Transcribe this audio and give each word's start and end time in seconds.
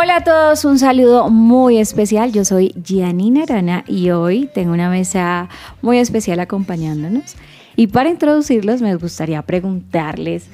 Hola 0.00 0.18
a 0.18 0.22
todos, 0.22 0.64
un 0.64 0.78
saludo 0.78 1.28
muy 1.28 1.78
especial. 1.78 2.30
Yo 2.30 2.44
soy 2.44 2.72
Gianina 2.84 3.42
Arana 3.42 3.82
y 3.88 4.10
hoy 4.10 4.48
tengo 4.54 4.72
una 4.72 4.88
mesa 4.90 5.48
muy 5.82 5.98
especial 5.98 6.38
acompañándonos. 6.38 7.34
Y 7.74 7.88
para 7.88 8.08
introducirlos 8.08 8.80
me 8.80 8.94
gustaría 8.94 9.42
preguntarles, 9.42 10.46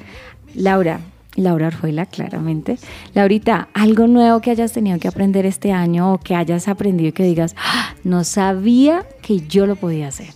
Laura, 0.54 1.00
Laura 1.34 1.66
Orjuela, 1.66 2.06
claramente. 2.06 2.78
Laurita, 3.12 3.68
algo 3.74 4.06
nuevo 4.06 4.40
que 4.40 4.50
hayas 4.50 4.72
tenido 4.72 4.98
que 4.98 5.08
aprender 5.08 5.44
este 5.44 5.72
año 5.72 6.14
o 6.14 6.18
que 6.18 6.34
hayas 6.34 6.66
aprendido 6.66 7.10
y 7.10 7.12
que 7.12 7.24
digas, 7.24 7.54
"Ah, 7.58 7.96
no 8.02 8.24
sabía 8.24 9.04
que 9.20 9.40
yo 9.46 9.66
lo 9.66 9.76
podía 9.76 10.08
hacer. 10.08 10.28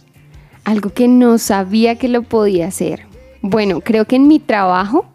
Algo 0.64 0.90
que 0.90 1.08
no 1.08 1.38
sabía 1.38 1.96
que 1.96 2.08
lo 2.08 2.24
podía 2.24 2.66
hacer. 2.66 3.06
Bueno, 3.40 3.80
creo 3.80 4.04
que 4.04 4.16
en 4.16 4.28
mi 4.28 4.38
trabajo 4.38 5.06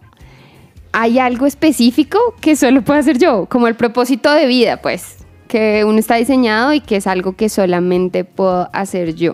hay 0.93 1.19
algo 1.19 1.45
específico 1.45 2.19
que 2.39 2.55
solo 2.55 2.83
puedo 2.83 2.99
hacer 2.99 3.17
yo, 3.17 3.47
como 3.49 3.67
el 3.67 3.75
propósito 3.75 4.31
de 4.31 4.45
vida, 4.45 4.77
pues, 4.77 5.17
que 5.47 5.83
uno 5.85 5.97
está 5.97 6.15
diseñado 6.15 6.71
y 6.73 6.79
que 6.79 6.97
es 6.97 7.07
algo 7.07 7.35
que 7.35 7.49
solamente 7.49 8.23
puedo 8.23 8.69
hacer 8.71 9.15
yo. 9.15 9.33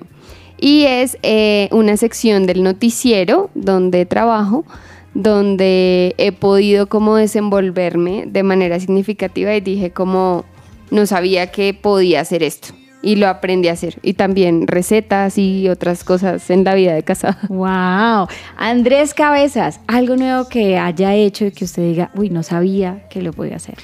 Y 0.57 0.85
es 0.85 1.17
eh, 1.21 1.69
una 1.71 1.97
sección 1.97 2.45
del 2.45 2.63
noticiero 2.63 3.49
donde 3.55 4.05
trabajo, 4.05 4.65
donde 5.13 6.15
he 6.17 6.31
podido 6.31 6.87
como 6.87 7.15
desenvolverme 7.17 8.23
de 8.25 8.43
manera 8.43 8.79
significativa 8.79 9.53
y 9.55 9.61
dije 9.61 9.91
como 9.91 10.45
no 10.91 11.05
sabía 11.05 11.51
que 11.51 11.73
podía 11.73 12.21
hacer 12.21 12.43
esto. 12.43 12.73
Y 13.01 13.15
lo 13.15 13.27
aprendí 13.27 13.69
a 13.69 13.73
hacer. 13.73 13.97
Y 14.01 14.13
también 14.13 14.67
recetas 14.67 15.37
y 15.37 15.69
otras 15.69 16.03
cosas 16.03 16.49
en 16.49 16.63
la 16.63 16.75
vida 16.75 16.93
de 16.93 17.03
casada. 17.03 17.39
Wow. 17.49 18.27
Andrés 18.57 19.13
Cabezas, 19.13 19.79
algo 19.87 20.15
nuevo 20.15 20.47
que 20.49 20.77
haya 20.77 21.13
hecho 21.15 21.45
y 21.45 21.51
que 21.51 21.65
usted 21.65 21.83
diga, 21.83 22.11
uy, 22.15 22.29
no 22.29 22.43
sabía 22.43 23.07
que 23.09 23.21
lo 23.21 23.33
podía 23.33 23.55
hacer. 23.55 23.75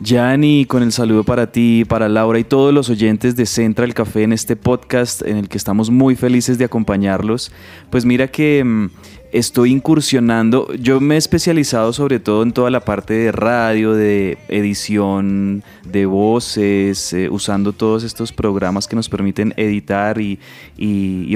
Yanni, 0.00 0.64
con 0.64 0.82
el 0.82 0.92
saludo 0.92 1.24
para 1.24 1.50
ti, 1.50 1.84
para 1.84 2.08
Laura 2.08 2.38
y 2.38 2.44
todos 2.44 2.72
los 2.72 2.88
oyentes 2.88 3.34
de 3.34 3.46
Central 3.46 3.94
Café 3.94 4.22
en 4.22 4.32
este 4.32 4.54
podcast 4.54 5.22
en 5.22 5.36
el 5.36 5.48
que 5.48 5.58
estamos 5.58 5.90
muy 5.90 6.14
felices 6.14 6.56
de 6.56 6.64
acompañarlos. 6.64 7.50
Pues 7.90 8.04
mira 8.04 8.28
que 8.28 8.62
mm, 8.64 8.90
estoy 9.32 9.72
incursionando, 9.72 10.72
yo 10.74 11.00
me 11.00 11.16
he 11.16 11.18
especializado 11.18 11.92
sobre 11.92 12.18
todo 12.20 12.42
en 12.42 12.52
toda 12.52 12.70
la 12.70 12.80
parte 12.80 13.14
de 13.14 13.32
radio, 13.32 13.92
de 13.92 14.38
edición 14.48 15.62
de 15.84 16.06
voces, 16.06 17.12
eh, 17.12 17.28
usando 17.30 17.72
todos 17.72 18.04
estos 18.04 18.32
programas 18.32 18.88
que 18.88 18.96
nos 18.96 19.08
permiten 19.08 19.54
editar 19.56 20.20
y, 20.20 20.38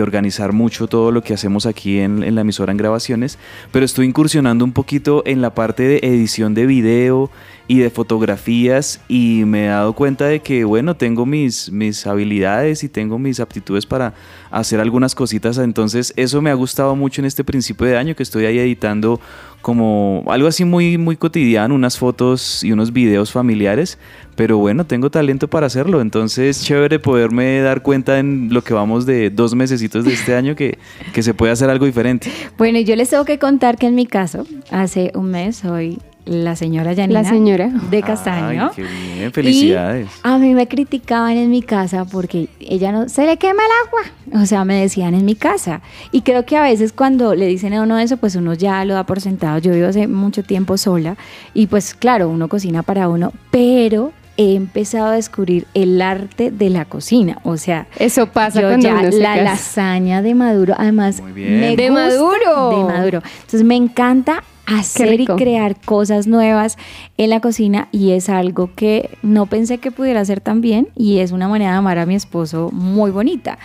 organizar 0.01 0.53
mucho 0.53 0.89
todo 0.89 1.13
lo 1.13 1.23
que 1.23 1.33
hacemos 1.33 1.65
aquí 1.65 2.01
en 2.01 2.35
la 2.35 2.41
emisora 2.41 2.73
en 2.73 2.77
grabaciones, 2.77 3.39
pero 3.70 3.85
estoy 3.85 4.07
incursionando 4.07 4.65
un 4.65 4.73
poquito 4.73 5.23
en 5.27 5.41
la 5.41 5.55
parte 5.55 5.85
de 5.85 6.01
edición 6.03 6.55
de 6.55 6.67
video 6.67 7.31
y 7.69 7.79
de 7.79 7.91
fotografías 7.91 9.01
y 9.09 9.43
me 9.47 9.67
he 9.67 9.69
dado 9.69 9.93
cuenta 9.93 10.27
de 10.27 10.41
que 10.41 10.65
bueno 10.65 10.97
tengo 10.97 11.27
mis, 11.27 11.71
mis 11.71 12.07
habilidades 12.07 12.83
y 12.85 12.89
tengo 12.89 13.19
mis 13.19 13.41
aptitudes 13.41 13.87
para 13.87 14.14
hacer 14.51 14.81
algunas 14.81 15.14
cositas. 15.14 15.59
Entonces 15.59 16.13
eso 16.17 16.42
me 16.42 16.51
ha 16.51 16.55
gustado 16.55 16.97
mucho 16.97 17.20
en 17.20 17.27
este 17.27 17.45
principio 17.45 17.86
de 17.86 17.97
año 17.97 18.14
que 18.14 18.23
estoy 18.23 18.47
ahí 18.47 18.59
editando 18.59 19.20
como 19.61 20.25
algo 20.27 20.48
así 20.48 20.64
muy 20.64 20.98
muy 20.98 21.17
cotidiano 21.17 21.75
unas 21.75 21.97
fotos 21.97 22.64
y 22.64 22.73
unos 22.73 22.92
videos 22.92 23.31
familiares. 23.31 23.98
Pero 24.35 24.59
bueno 24.59 24.85
tengo 24.85 25.11
talento 25.11 25.48
para 25.48 25.67
hacerlo. 25.67 26.01
Entonces 26.01 26.63
chévere 26.65 26.98
poderme 26.98 27.61
dar 27.61 27.83
cuenta 27.83 28.19
en 28.19 28.53
lo 28.53 28.63
que 28.63 28.75
vamos 28.75 29.07
de 29.07 29.31
dos 29.31 29.55
mesecitos 29.55 30.05
de 30.05 30.13
este 30.13 30.35
año 30.35 30.57
que, 30.57 30.79
que 31.13 31.23
se 31.23 31.33
puede 31.33 31.53
hacer 31.53 31.70
algo 31.70 31.86
diferente. 31.86 32.31
Bueno, 32.59 32.81
yo 32.81 32.97
les 32.97 33.11
tengo 33.11 33.25
que 33.25 33.39
contar 33.39 33.79
que 33.79 33.86
en 33.86 33.95
mi 33.95 34.07
caso, 34.07 34.47
hace 34.70 35.13
un 35.15 35.31
mes 35.31 35.57
soy 35.57 35.98
la 36.25 36.55
señora 36.57 36.93
Yanina. 36.93 37.23
La 37.23 37.29
señora. 37.29 37.69
De 37.91 38.03
Castaño. 38.03 38.67
Ay, 38.67 38.71
qué 38.77 38.83
bien, 38.83 39.33
felicidades. 39.33 40.07
Y 40.07 40.11
a 40.23 40.39
mí 40.39 40.55
me 40.55 40.69
criticaban 40.69 41.37
en 41.37 41.51
mi 41.51 41.63
casa 41.63 42.05
porque 42.05 42.49
ella 42.61 42.93
no 42.93 43.09
se 43.09 43.27
le 43.27 43.37
quema 43.39 43.63
el 43.65 43.89
agua. 43.89 44.43
O 44.43 44.47
sea, 44.47 44.65
me 44.65 44.81
decían 44.81 45.15
en 45.15 45.25
mi 45.25 45.35
casa. 45.35 45.81
Y 46.13 46.23
creo 46.23 46.45
que 46.47 46.57
a 46.57 46.63
veces 46.63 46.93
cuando 46.93 47.35
le 47.35 47.47
dicen 47.47 47.75
a 47.75 47.83
uno 47.83 47.99
eso, 47.99 48.17
pues 48.19 48.37
uno 48.37 48.55
ya 48.55 48.85
lo 48.85 48.95
da 48.95 49.05
por 49.05 49.21
sentado. 49.21 49.59
Yo 49.59 49.73
vivo 49.73 49.89
hace 49.89 50.07
mucho 50.07 50.43
tiempo 50.43 50.77
sola 50.79 51.17
y 51.55 51.67
pues 51.67 51.95
claro, 51.95 52.29
uno 52.29 52.49
cocina 52.49 52.83
para 52.83 53.09
uno, 53.09 53.33
pero 53.51 54.13
he 54.39 54.55
empezado 54.55 55.07
a 55.09 55.13
descubrir 55.13 55.67
el 55.75 56.01
arte 56.01 56.51
de 56.51 56.71
la 56.71 56.87
cocina. 56.87 57.39
O 57.43 57.59
sea, 57.59 57.87
Eso 57.99 58.27
pasa 58.29 58.63
yo 58.63 58.69
cuando 58.69 58.89
ya 58.89 58.95
uno 58.95 59.13
se 59.13 59.19
la 59.19 59.35
casa. 59.35 59.43
lasaña 59.45 60.23
de 60.23 60.35
Maduro, 60.35 60.75
además 60.79 61.21
Muy 61.21 61.33
bien. 61.33 61.61
me 61.61 61.77
De 61.77 61.89
gusta 61.91 61.93
Maduro. 62.09 62.71
de 62.89 62.93
Maduro. 62.95 63.23
Entonces 63.43 63.65
me 63.65 63.77
encanta 63.77 64.43
hacer 64.67 65.20
y 65.20 65.27
crear 65.27 65.80
cosas 65.80 66.27
nuevas 66.27 66.78
en 67.17 67.30
la 67.30 67.40
cocina 67.40 67.89
y 67.92 68.12
es 68.12 68.28
algo 68.28 68.70
que 68.74 69.11
no 69.23 69.46
pensé 69.46 69.78
que 69.78 69.90
pudiera 69.90 70.20
hacer 70.20 70.40
tan 70.40 70.61
bien 70.61 70.89
y 70.96 71.18
es 71.18 71.33
una 71.33 71.48
manera 71.48 71.73
de 71.73 71.78
amar 71.78 71.98
a 71.98 72.06
mi 72.06 72.14
esposo 72.14 72.70
muy 72.73 73.11
bonita. 73.11 73.58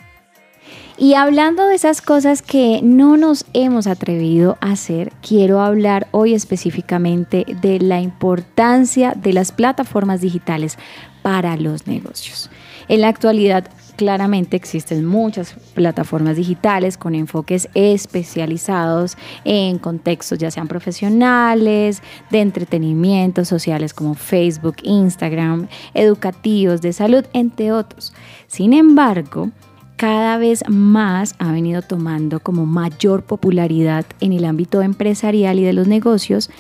Y 0.97 1.15
hablando 1.15 1.67
de 1.67 1.75
esas 1.75 2.01
cosas 2.01 2.41
que 2.41 2.81
no 2.81 3.17
nos 3.17 3.47
hemos 3.53 3.89
atrevido 3.89 4.57
a 4.61 4.73
hacer, 4.73 5.13
quiero 5.27 5.61
hablar 5.61 6.07
hoy 6.13 6.35
específicamente 6.35 7.45
de 7.61 7.81
la 7.81 8.01
importancia 8.01 9.13
de 9.17 9.33
las 9.33 9.51
plataformas 9.51 10.21
digitales 10.21 10.79
para 11.23 11.57
los 11.57 11.89
negocios. 11.89 12.49
En 12.87 13.01
la 13.01 13.09
actualidad, 13.09 13.69
claramente 13.97 14.57
existen 14.57 15.05
muchas 15.05 15.55
plataformas 15.75 16.37
digitales 16.37 16.97
con 16.97 17.17
enfoques 17.17 17.69
especializados 17.75 19.17
en 19.45 19.79
contextos 19.79 20.39
ya 20.39 20.51
sean 20.53 20.69
profesionales, 20.69 22.03
de 22.31 22.41
entretenimiento, 22.41 23.45
sociales 23.45 23.95
como 23.95 24.15
Facebook, 24.15 24.77
Instagram, 24.85 25.67
educativos, 25.93 26.83
de 26.83 26.93
salud, 26.93 27.25
entre 27.33 27.73
otros. 27.73 28.13
Sin 28.47 28.73
embargo, 28.73 29.51
cada 30.05 30.37
vez 30.37 30.65
más 30.69 31.35
ha 31.39 31.51
venido 31.51 31.81
tomando 31.81 32.39
como 32.39 32.67
mayor 32.67 33.23
popularidad 33.23 34.05
en 34.21 34.35
el 34.35 34.45
ámbito 34.45 34.83
empresarial 34.83 35.59
y 35.59 35.65
de 35.65 35.73
los 35.73 35.89
negocios 35.89 36.51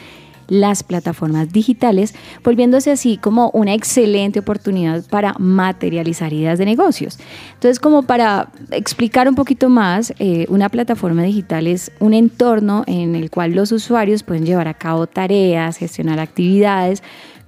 las 0.48 0.82
plataformas 0.82 1.52
digitales, 1.52 2.14
volviéndose 2.42 2.90
así 2.90 3.18
como 3.18 3.50
una 3.50 3.74
excelente 3.74 4.38
oportunidad 4.38 5.04
para 5.10 5.34
materializar 5.38 6.32
ideas 6.32 6.58
de 6.58 6.64
negocios. 6.64 7.18
Entonces, 7.52 7.80
como 7.80 8.04
para 8.04 8.48
explicar 8.70 9.28
un 9.28 9.34
poquito 9.34 9.68
más, 9.68 10.14
eh, 10.18 10.46
una 10.48 10.70
plataforma 10.70 11.22
digital 11.22 11.66
es 11.66 11.92
un 12.00 12.14
entorno 12.14 12.84
en 12.86 13.14
el 13.14 13.30
cual 13.30 13.52
los 13.52 13.72
usuarios 13.72 14.22
pueden 14.22 14.46
llevar 14.46 14.68
a 14.68 14.74
cabo 14.74 15.06
tareas, 15.06 15.76
gestionar 15.76 16.18
actividades, 16.18 17.02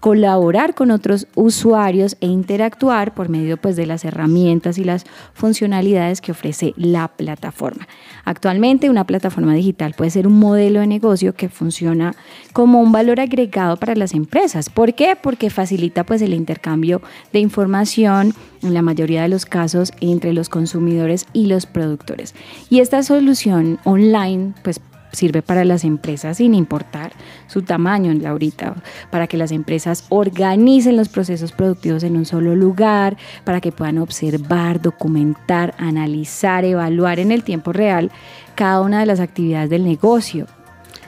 colaborar 0.07 0.77
con 0.77 0.93
otros 0.93 1.27
usuarios 1.35 2.17
e 2.21 2.29
interactuar 2.29 3.13
por 3.13 3.29
medio 3.29 3.57
pues, 3.57 3.75
de 3.75 3.87
las 3.87 4.05
herramientas 4.05 4.79
y 4.79 4.85
las 4.85 5.05
funcionalidades 5.35 6.21
que 6.21 6.31
ofrece 6.31 6.75
la 6.77 7.09
plataforma. 7.09 7.89
Actualmente 8.25 8.89
una 8.89 9.03
plataforma 9.03 9.53
digital 9.55 9.95
puede 9.99 10.13
ser 10.13 10.29
un 10.29 10.39
modelo 10.39 10.79
de 10.79 10.87
negocio 10.87 11.35
que 11.35 11.49
funciona 11.49 12.15
como 12.53 12.81
un 12.81 12.93
valor 12.93 13.19
agregado 13.19 13.79
para 13.79 13.97
las 13.97 14.15
empresas. 14.15 14.71
¿Por 14.71 14.95
qué? 14.95 15.17
Porque 15.21 15.51
facilita 15.51 16.05
pues, 16.05 16.23
el 16.23 16.35
intercambio 16.35 17.03
de 17.33 17.41
información 17.41 18.33
en 18.63 18.75
la 18.75 18.83
mayoría 18.83 19.23
de 19.23 19.29
los 19.29 19.45
casos 19.45 19.93
entre 20.01 20.33
los 20.33 20.49
consumidores 20.49 21.27
y 21.33 21.47
los 21.47 21.67
productores. 21.67 22.37
Y 22.71 22.79
esta 22.79 23.03
solución 23.03 23.81
online 23.83 24.55
pues 24.63 24.81
sirve 25.17 25.43
para 25.43 25.65
las 25.65 25.85
empresas 25.85 26.37
sin 26.37 26.55
importar 26.55 27.13
su 27.47 27.63
tamaño, 27.63 28.13
Laurita, 28.13 28.75
para 29.11 29.27
que 29.27 29.37
las 29.37 29.51
empresas 29.51 30.05
organicen 30.09 30.97
los 30.97 31.09
procesos 31.09 31.53
productivos 31.53 32.03
en 32.03 32.17
un 32.17 32.25
solo 32.25 32.55
lugar, 32.55 33.17
para 33.45 33.61
que 33.61 33.73
puedan 33.73 33.99
observar, 33.99 34.81
documentar, 34.81 35.75
analizar, 35.79 36.65
evaluar 36.65 37.19
en 37.19 37.33
el 37.33 37.43
tiempo 37.43 37.73
real 37.73 38.11
cada 38.55 38.81
una 38.81 39.01
de 39.01 39.07
las 39.07 39.21
actividades 39.21 39.71
del 39.71 39.85
negocio 39.85 40.47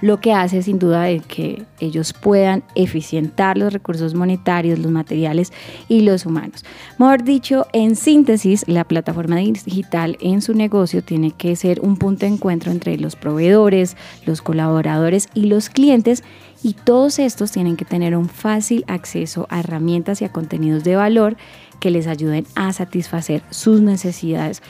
lo 0.01 0.21
que 0.21 0.33
hace 0.33 0.63
sin 0.63 0.79
duda 0.79 1.03
de 1.03 1.21
que 1.21 1.65
ellos 1.81 2.13
puedan 2.13 2.63
eficientar 2.75 3.59
los 3.59 3.73
recursos 3.73 4.15
monetarios, 4.15 4.79
los 4.79 4.91
materiales 4.91 5.53
y 5.89 6.03
los 6.03 6.27
humanos. 6.27 6.65
Mejor 6.99 7.25
dicho, 7.25 7.67
en 7.73 7.97
síntesis, 7.97 8.65
la 8.67 8.85
plataforma 8.85 9.37
digital 9.37 10.17
en 10.21 10.43
su 10.43 10.55
negocio 10.55 11.03
tiene 11.03 11.31
que 11.33 11.57
ser 11.57 11.81
un 11.81 11.97
punto 11.97 12.27
de 12.27 12.33
encuentro 12.33 12.71
entre 12.71 12.97
los 12.99 13.17
proveedores, 13.17 13.97
los 14.25 14.43
colaboradores 14.43 15.29
y 15.35 15.47
los 15.47 15.69
clientes 15.69 16.23
y 16.63 16.75
todos 16.75 17.19
estos 17.19 17.53
tienen 17.53 17.77
que 17.77 17.85
tener 17.85 18.17
un 18.17 18.29
fácil 18.29 18.85
acceso 18.89 19.47
a 19.51 19.61
herramientas 19.61 20.23
y 20.23 20.25
a 20.25 20.33
contenidos 20.33 20.85
de 20.85 20.97
valor 20.97 21.37
que 21.81 21.91
les 21.91 22.07
ayuden 22.07 22.47
a 22.55 22.73
satisfacer 22.73 23.43
sus 23.51 23.81
necesidades 23.81 24.63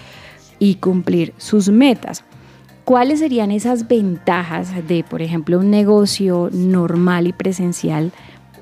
y 0.58 0.76
cumplir 0.76 1.32
sus 1.38 1.68
metas. 1.70 2.24
¿Cuáles 2.88 3.18
serían 3.18 3.50
esas 3.50 3.86
ventajas 3.86 4.70
de, 4.88 5.04
por 5.04 5.20
ejemplo, 5.20 5.58
un 5.58 5.70
negocio 5.70 6.48
normal 6.50 7.26
y 7.26 7.34
presencial 7.34 8.12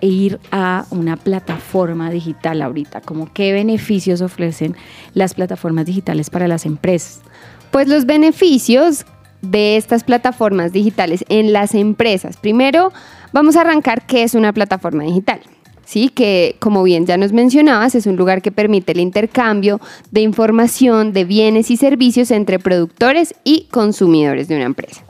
e 0.01 0.09
ir 0.09 0.41
a 0.51 0.85
una 0.91 1.17
plataforma 1.17 2.11
digital 2.11 2.61
ahorita? 2.61 3.03
¿Cómo 3.03 3.33
qué 3.33 3.53
beneficios 3.53 4.23
ofrecen 4.23 4.75
las 5.15 5.35
plataformas 5.35 5.87
digitales 5.87 6.29
para 6.29 6.49
las 6.49 6.67
empresas? 6.67 7.23
Pues 7.71 7.87
los 7.87 8.05
beneficios 8.05 9.07
de 9.43 9.77
estas 9.77 10.03
plataformas 10.03 10.73
digitales 10.73 11.25
en 11.29 11.53
las 11.53 11.77
empresas. 11.77 12.37
Primero, 12.37 12.93
vamos 13.33 13.55
a 13.55 13.61
arrancar 13.61 14.07
qué 14.07 14.25
es 14.25 14.35
una 14.35 14.53
plataforma 14.53 15.05
digital. 15.05 15.39
¿Sí? 15.87 16.11
que 16.11 16.57
como 16.59 16.83
bien 16.83 17.07
ya 17.07 17.17
nos 17.17 17.33
mencionabas, 17.33 17.95
es 17.95 18.07
un 18.07 18.17
lugar 18.17 18.43
que 18.43 18.53
permite 18.53 18.93
el 18.93 19.01
intercambio 19.01 19.81
de 20.11 20.21
información, 20.21 21.15
de 21.15 21.25
bienes 21.25 21.71
y 21.71 21.79
servicios 21.79 22.31
entre 22.31 22.59
productores 22.59 23.35
y 23.45 23.69
consumidores 23.71 24.49
de 24.49 24.57
una 24.57 24.65
empresa. 24.65 25.03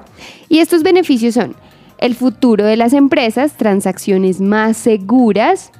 Y 0.48 0.60
estos 0.60 0.84
beneficios 0.84 1.34
son 1.34 1.56
el 1.98 2.14
futuro 2.14 2.64
de 2.64 2.76
las 2.76 2.92
empresas, 2.92 3.56
transacciones 3.56 4.40
más 4.40 4.76
seguras, 4.76 5.72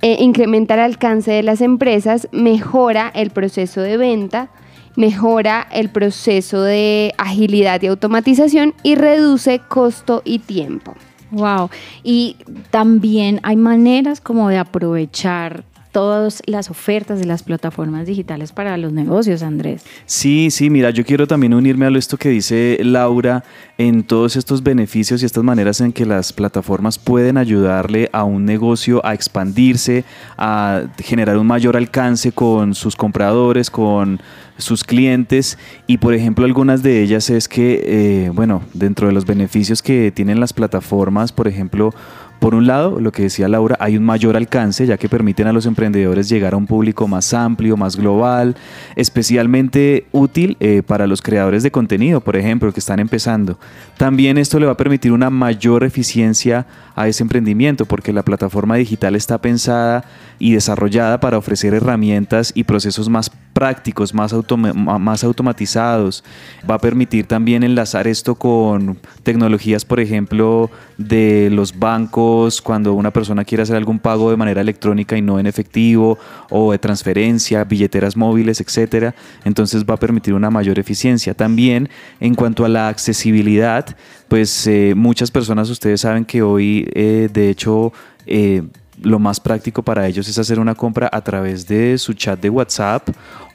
eh, 0.00 0.16
incrementa 0.20 0.74
el 0.74 0.80
alcance 0.80 1.30
de 1.30 1.42
las 1.42 1.60
empresas, 1.60 2.28
mejora 2.32 3.10
el 3.14 3.30
proceso 3.30 3.80
de 3.80 3.96
venta, 3.96 4.50
mejora 4.96 5.66
el 5.70 5.90
proceso 5.90 6.62
de 6.62 7.14
agilidad 7.18 7.82
y 7.82 7.88
automatización 7.88 8.74
y 8.82 8.94
reduce 8.94 9.60
costo 9.68 10.22
y 10.24 10.38
tiempo. 10.38 10.94
Wow. 11.30 11.70
Y 12.02 12.36
también 12.70 13.40
hay 13.42 13.56
maneras 13.56 14.20
como 14.20 14.48
de 14.48 14.58
aprovechar 14.58 15.64
todas 15.92 16.42
las 16.46 16.70
ofertas 16.70 17.18
de 17.18 17.26
las 17.26 17.42
plataformas 17.42 18.06
digitales 18.06 18.52
para 18.52 18.76
los 18.76 18.92
negocios, 18.92 19.42
Andrés. 19.42 19.84
Sí, 20.06 20.50
sí, 20.50 20.70
mira, 20.70 20.90
yo 20.90 21.04
quiero 21.04 21.26
también 21.26 21.54
unirme 21.54 21.86
a 21.86 21.88
esto 21.98 22.16
que 22.16 22.28
dice 22.28 22.78
Laura 22.82 23.44
en 23.78 24.02
todos 24.02 24.36
estos 24.36 24.62
beneficios 24.62 25.22
y 25.22 25.26
estas 25.26 25.44
maneras 25.44 25.80
en 25.80 25.92
que 25.92 26.04
las 26.04 26.32
plataformas 26.32 26.98
pueden 26.98 27.36
ayudarle 27.36 28.08
a 28.12 28.24
un 28.24 28.44
negocio 28.44 29.04
a 29.04 29.14
expandirse, 29.14 30.04
a 30.36 30.82
generar 30.98 31.38
un 31.38 31.46
mayor 31.46 31.76
alcance 31.76 32.32
con 32.32 32.74
sus 32.74 32.96
compradores, 32.96 33.70
con 33.70 34.20
sus 34.58 34.82
clientes 34.82 35.56
y 35.86 35.98
por 35.98 36.14
ejemplo 36.14 36.44
algunas 36.44 36.82
de 36.82 37.02
ellas 37.02 37.30
es 37.30 37.48
que, 37.48 37.80
eh, 37.84 38.30
bueno, 38.30 38.62
dentro 38.74 39.06
de 39.06 39.12
los 39.12 39.24
beneficios 39.24 39.82
que 39.82 40.10
tienen 40.10 40.40
las 40.40 40.52
plataformas, 40.52 41.32
por 41.32 41.46
ejemplo, 41.46 41.94
por 42.38 42.54
un 42.54 42.66
lado, 42.66 43.00
lo 43.00 43.10
que 43.10 43.22
decía 43.22 43.48
Laura, 43.48 43.76
hay 43.80 43.96
un 43.96 44.04
mayor 44.04 44.36
alcance 44.36 44.86
ya 44.86 44.96
que 44.96 45.08
permiten 45.08 45.48
a 45.48 45.52
los 45.52 45.66
emprendedores 45.66 46.28
llegar 46.28 46.54
a 46.54 46.56
un 46.56 46.66
público 46.66 47.08
más 47.08 47.34
amplio, 47.34 47.76
más 47.76 47.96
global, 47.96 48.56
especialmente 48.94 50.06
útil 50.12 50.56
eh, 50.60 50.82
para 50.86 51.06
los 51.06 51.20
creadores 51.20 51.62
de 51.62 51.70
contenido, 51.70 52.20
por 52.20 52.36
ejemplo, 52.36 52.72
que 52.72 52.80
están 52.80 53.00
empezando. 53.00 53.58
También 53.96 54.38
esto 54.38 54.60
le 54.60 54.66
va 54.66 54.72
a 54.72 54.76
permitir 54.76 55.12
una 55.12 55.30
mayor 55.30 55.82
eficiencia 55.82 56.66
a 56.94 57.08
ese 57.08 57.22
emprendimiento 57.22 57.86
porque 57.86 58.12
la 58.12 58.24
plataforma 58.24 58.76
digital 58.76 59.16
está 59.16 59.38
pensada 59.38 60.04
y 60.38 60.52
desarrollada 60.52 61.20
para 61.20 61.38
ofrecer 61.38 61.74
herramientas 61.74 62.52
y 62.54 62.64
procesos 62.64 63.08
más 63.08 63.30
prácticos, 63.52 64.14
más, 64.14 64.34
más 64.56 65.24
automatizados. 65.24 66.22
Va 66.68 66.76
a 66.76 66.78
permitir 66.78 67.26
también 67.26 67.64
enlazar 67.64 68.06
esto 68.06 68.36
con 68.36 68.98
tecnologías, 69.22 69.84
por 69.84 70.00
ejemplo, 70.00 70.70
de 70.96 71.50
los 71.50 71.78
bancos, 71.78 72.27
cuando 72.62 72.94
una 72.94 73.10
persona 73.12 73.44
quiere 73.44 73.62
hacer 73.62 73.76
algún 73.76 73.98
pago 73.98 74.30
de 74.30 74.36
manera 74.36 74.60
electrónica 74.60 75.16
y 75.16 75.22
no 75.22 75.38
en 75.38 75.46
efectivo, 75.46 76.18
o 76.50 76.72
de 76.72 76.78
transferencia, 76.78 77.64
billeteras 77.64 78.16
móviles, 78.16 78.60
etcétera. 78.60 79.14
Entonces 79.44 79.84
va 79.84 79.94
a 79.94 79.96
permitir 79.98 80.34
una 80.34 80.50
mayor 80.50 80.78
eficiencia. 80.78 81.34
También 81.34 81.88
en 82.20 82.34
cuanto 82.34 82.64
a 82.64 82.68
la 82.68 82.88
accesibilidad, 82.88 83.96
pues 84.28 84.66
eh, 84.66 84.94
muchas 84.96 85.30
personas, 85.30 85.70
ustedes 85.70 86.00
saben 86.00 86.24
que 86.24 86.42
hoy, 86.42 86.88
eh, 86.94 87.28
de 87.32 87.50
hecho, 87.50 87.92
eh, 88.26 88.62
lo 89.02 89.18
más 89.18 89.40
práctico 89.40 89.82
para 89.82 90.06
ellos 90.06 90.28
es 90.28 90.38
hacer 90.38 90.58
una 90.58 90.74
compra 90.74 91.08
a 91.12 91.20
través 91.22 91.66
de 91.66 91.98
su 91.98 92.14
chat 92.14 92.40
de 92.40 92.50
WhatsApp 92.50 93.08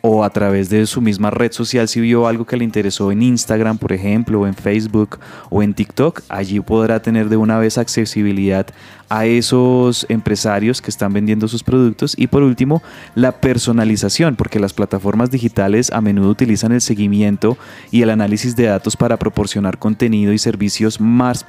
o 0.05 0.25
a 0.25 0.29
través 0.29 0.69
de 0.69 0.85
su 0.85 0.99
misma 0.99 1.29
red 1.29 1.53
social 1.53 1.87
si 1.87 2.01
vio 2.01 2.27
algo 2.27 2.45
que 2.45 2.57
le 2.57 2.65
interesó 2.65 3.09
en 3.09 3.21
Instagram, 3.21 3.77
por 3.77 3.93
ejemplo, 3.93 4.41
o 4.41 4.47
en 4.47 4.53
Facebook 4.53 5.17
o 5.49 5.63
en 5.63 5.73
TikTok, 5.73 6.19
allí 6.27 6.59
podrá 6.59 7.01
tener 7.01 7.29
de 7.29 7.37
una 7.37 7.57
vez 7.57 7.77
accesibilidad 7.77 8.67
a 9.13 9.25
esos 9.27 10.05
empresarios 10.09 10.81
que 10.81 10.89
están 10.89 11.13
vendiendo 11.13 11.47
sus 11.47 11.63
productos. 11.63 12.15
Y 12.17 12.27
por 12.27 12.43
último 12.43 12.81
la 13.15 13.31
personalización 13.31 14.35
porque 14.35 14.59
las 14.59 14.73
plataformas 14.73 15.31
digitales 15.31 15.91
a 15.91 16.01
menudo 16.01 16.29
utilizan 16.29 16.71
el 16.71 16.81
seguimiento 16.81 17.57
y 17.91 18.01
el 18.01 18.09
análisis 18.09 18.55
de 18.55 18.63
datos 18.63 18.97
para 18.97 19.17
proporcionar 19.17 19.77
contenido 19.77 20.33
y 20.33 20.37
servicios 20.37 20.99
más 20.99 21.45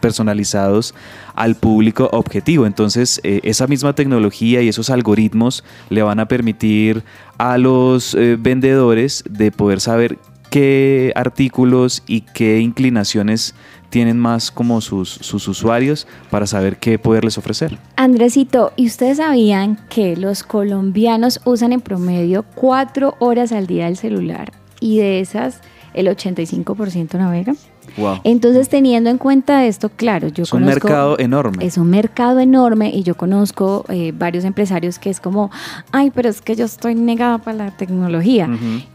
personalizados 0.00 0.94
al 1.34 1.54
público 1.54 2.08
objetivo. 2.12 2.66
Entonces 2.66 3.20
eh, 3.22 3.40
esa 3.44 3.66
misma 3.66 3.92
tecnología 3.92 4.62
y 4.62 4.68
esos 4.68 4.90
algoritmos 4.90 5.62
le 5.90 6.02
van 6.02 6.18
a 6.18 6.26
permitir 6.26 7.04
a 7.38 7.58
los 7.58 8.14
eh, 8.14 8.36
vendedores 8.38 9.24
de 9.28 9.50
poder 9.50 9.80
saber 9.80 10.18
qué 10.50 11.12
artículos 11.14 12.02
y 12.06 12.22
qué 12.22 12.60
inclinaciones 12.60 13.54
tienen 13.90 14.18
más 14.18 14.50
como 14.50 14.80
sus, 14.80 15.08
sus 15.08 15.48
usuarios 15.48 16.06
para 16.30 16.46
saber 16.46 16.78
qué 16.78 16.98
poderles 16.98 17.38
ofrecer. 17.38 17.78
Andresito, 17.96 18.72
¿y 18.76 18.86
ustedes 18.86 19.18
sabían 19.18 19.78
que 19.88 20.16
los 20.16 20.42
colombianos 20.42 21.40
usan 21.44 21.72
en 21.72 21.80
promedio 21.80 22.44
cuatro 22.54 23.14
horas 23.18 23.52
al 23.52 23.66
día 23.66 23.88
el 23.88 23.96
celular 23.96 24.52
y 24.80 24.98
de 24.98 25.20
esas 25.20 25.60
el 25.94 26.06
85% 26.08 27.14
navega? 27.14 27.54
Wow. 27.96 28.20
Entonces, 28.24 28.68
teniendo 28.68 29.10
en 29.10 29.18
cuenta 29.18 29.66
esto, 29.66 29.88
claro, 29.88 30.28
yo 30.28 30.42
Es 30.44 30.52
un 30.52 30.60
conozco... 30.60 30.86
mercado 30.86 31.18
enorme. 31.18 31.64
Es 31.64 31.78
un 31.78 31.90
mercado 31.90 32.40
enorme 32.40 32.90
y 32.94 33.02
yo 33.02 33.16
conozco 33.16 33.84
eh, 33.88 34.12
varios 34.14 34.44
empresarios 34.44 34.98
que 34.98 35.10
es 35.10 35.20
como, 35.20 35.50
ay, 35.92 36.10
pero 36.10 36.28
es 36.28 36.40
que 36.40 36.54
yo 36.56 36.64
estoy 36.64 36.94
negada 36.94 37.38
para 37.38 37.56
la 37.66 37.70
tecnología. 37.70 38.48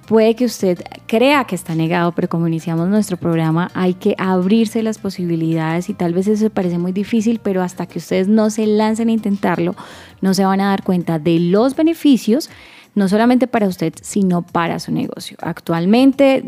Puede 0.08 0.36
que 0.36 0.46
usted 0.46 0.84
crea 1.08 1.46
que 1.46 1.56
está 1.56 1.76
negado, 1.76 2.12
pero 2.12 2.28
como 2.28 2.48
iniciamos 2.48 2.90
nuestro 2.90 3.18
programa, 3.18 3.72
hay 3.74 3.94
que 3.94 4.16
abrirse 4.18 4.84
las 4.84 4.98
posibilidades 4.98 5.90
y 5.90 5.94
tal 5.94 6.14
vez 6.14 6.28
eso 6.28 6.50
parece 6.50 6.78
muy 6.78 6.92
difícil, 6.92 7.40
pero 7.42 7.62
hasta 7.62 7.86
que 7.86 8.00
ustedes 8.00 8.28
no 8.28 8.50
se 8.50 8.68
lancen 8.68 9.10
a 9.10 9.12
intentarlo, 9.12 9.76
no 10.22 10.34
se 10.34 10.46
van 10.46 10.62
a 10.62 10.68
dar 10.70 10.84
cuenta 10.84 11.20
de 11.20 11.40
los 11.40 11.76
beneficios, 11.76 12.50
no 12.96 13.08
solamente 13.08 13.48
para 13.48 13.68
usted, 13.68 13.94
sino 14.02 14.44
para 14.44 14.78
su 14.80 14.92
negocio. 14.92 15.38
Actualmente, 15.42 16.44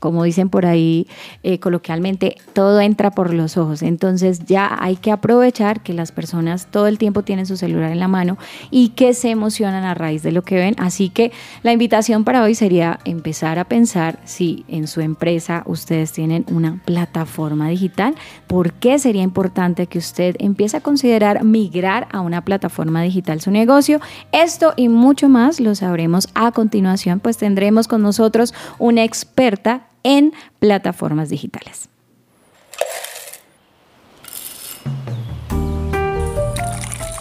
como 0.00 0.24
dicen 0.24 0.48
por 0.48 0.66
ahí 0.66 1.06
eh, 1.42 1.60
coloquialmente, 1.60 2.36
todo 2.52 2.80
entra 2.80 3.12
por 3.12 3.32
los 3.32 3.56
ojos. 3.56 3.82
Entonces 3.82 4.46
ya 4.46 4.76
hay 4.80 4.96
que 4.96 5.12
aprovechar 5.12 5.82
que 5.82 5.94
las 5.94 6.10
personas 6.10 6.66
todo 6.66 6.88
el 6.88 6.98
tiempo 6.98 7.22
tienen 7.22 7.46
su 7.46 7.56
celular 7.56 7.92
en 7.92 8.00
la 8.00 8.08
mano 8.08 8.38
y 8.70 8.88
que 8.90 9.14
se 9.14 9.30
emocionan 9.30 9.84
a 9.84 9.94
raíz 9.94 10.22
de 10.22 10.32
lo 10.32 10.42
que 10.42 10.56
ven. 10.56 10.74
Así 10.78 11.10
que 11.10 11.32
la 11.62 11.72
invitación 11.72 12.24
para 12.24 12.42
hoy 12.42 12.54
sería 12.54 12.98
empezar 13.04 13.58
a 13.58 13.64
pensar 13.64 14.18
si 14.24 14.64
en 14.68 14.88
su 14.88 15.00
empresa 15.00 15.62
ustedes 15.66 16.12
tienen 16.12 16.46
una 16.50 16.80
plataforma 16.84 17.68
digital. 17.68 18.14
¿Por 18.46 18.72
qué 18.72 18.98
sería 18.98 19.22
importante 19.22 19.86
que 19.86 19.98
usted 19.98 20.34
empiece 20.38 20.78
a 20.78 20.80
considerar 20.80 21.44
migrar 21.44 22.08
a 22.10 22.20
una 22.20 22.42
plataforma 22.42 23.02
digital 23.02 23.42
su 23.42 23.50
negocio? 23.50 24.00
Esto 24.32 24.72
y 24.76 24.88
mucho 24.88 25.28
más 25.28 25.60
lo 25.60 25.74
sabremos 25.74 26.28
a 26.34 26.52
continuación, 26.52 27.20
pues 27.20 27.36
tendremos 27.36 27.86
con 27.86 28.02
nosotros 28.02 28.54
una 28.78 29.04
experta 29.04 29.89
en 30.02 30.32
plataformas 30.58 31.28
digitales. 31.28 31.88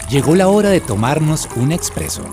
Llegó 0.10 0.36
la 0.36 0.48
hora 0.48 0.70
de 0.70 0.82
tomarnos 0.82 1.48
un 1.56 1.72
expreso. 1.72 2.24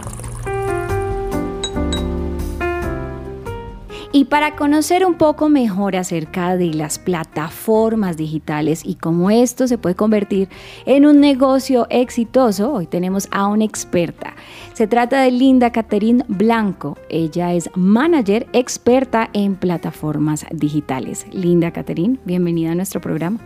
Y 4.16 4.24
para 4.24 4.56
conocer 4.56 5.04
un 5.04 5.16
poco 5.16 5.50
mejor 5.50 5.94
acerca 5.94 6.56
de 6.56 6.72
las 6.72 6.98
plataformas 6.98 8.16
digitales 8.16 8.80
y 8.82 8.94
cómo 8.94 9.28
esto 9.28 9.68
se 9.68 9.76
puede 9.76 9.94
convertir 9.94 10.48
en 10.86 11.04
un 11.04 11.20
negocio 11.20 11.86
exitoso, 11.90 12.72
hoy 12.72 12.86
tenemos 12.86 13.28
a 13.30 13.46
una 13.46 13.64
experta. 13.64 14.32
Se 14.72 14.86
trata 14.86 15.20
de 15.20 15.32
Linda 15.32 15.70
Caterín 15.70 16.24
Blanco. 16.28 16.96
Ella 17.10 17.52
es 17.52 17.68
manager 17.74 18.46
experta 18.54 19.28
en 19.34 19.54
plataformas 19.54 20.46
digitales. 20.50 21.26
Linda 21.30 21.70
Caterín, 21.70 22.18
bienvenida 22.24 22.72
a 22.72 22.74
nuestro 22.74 23.02
programa. 23.02 23.38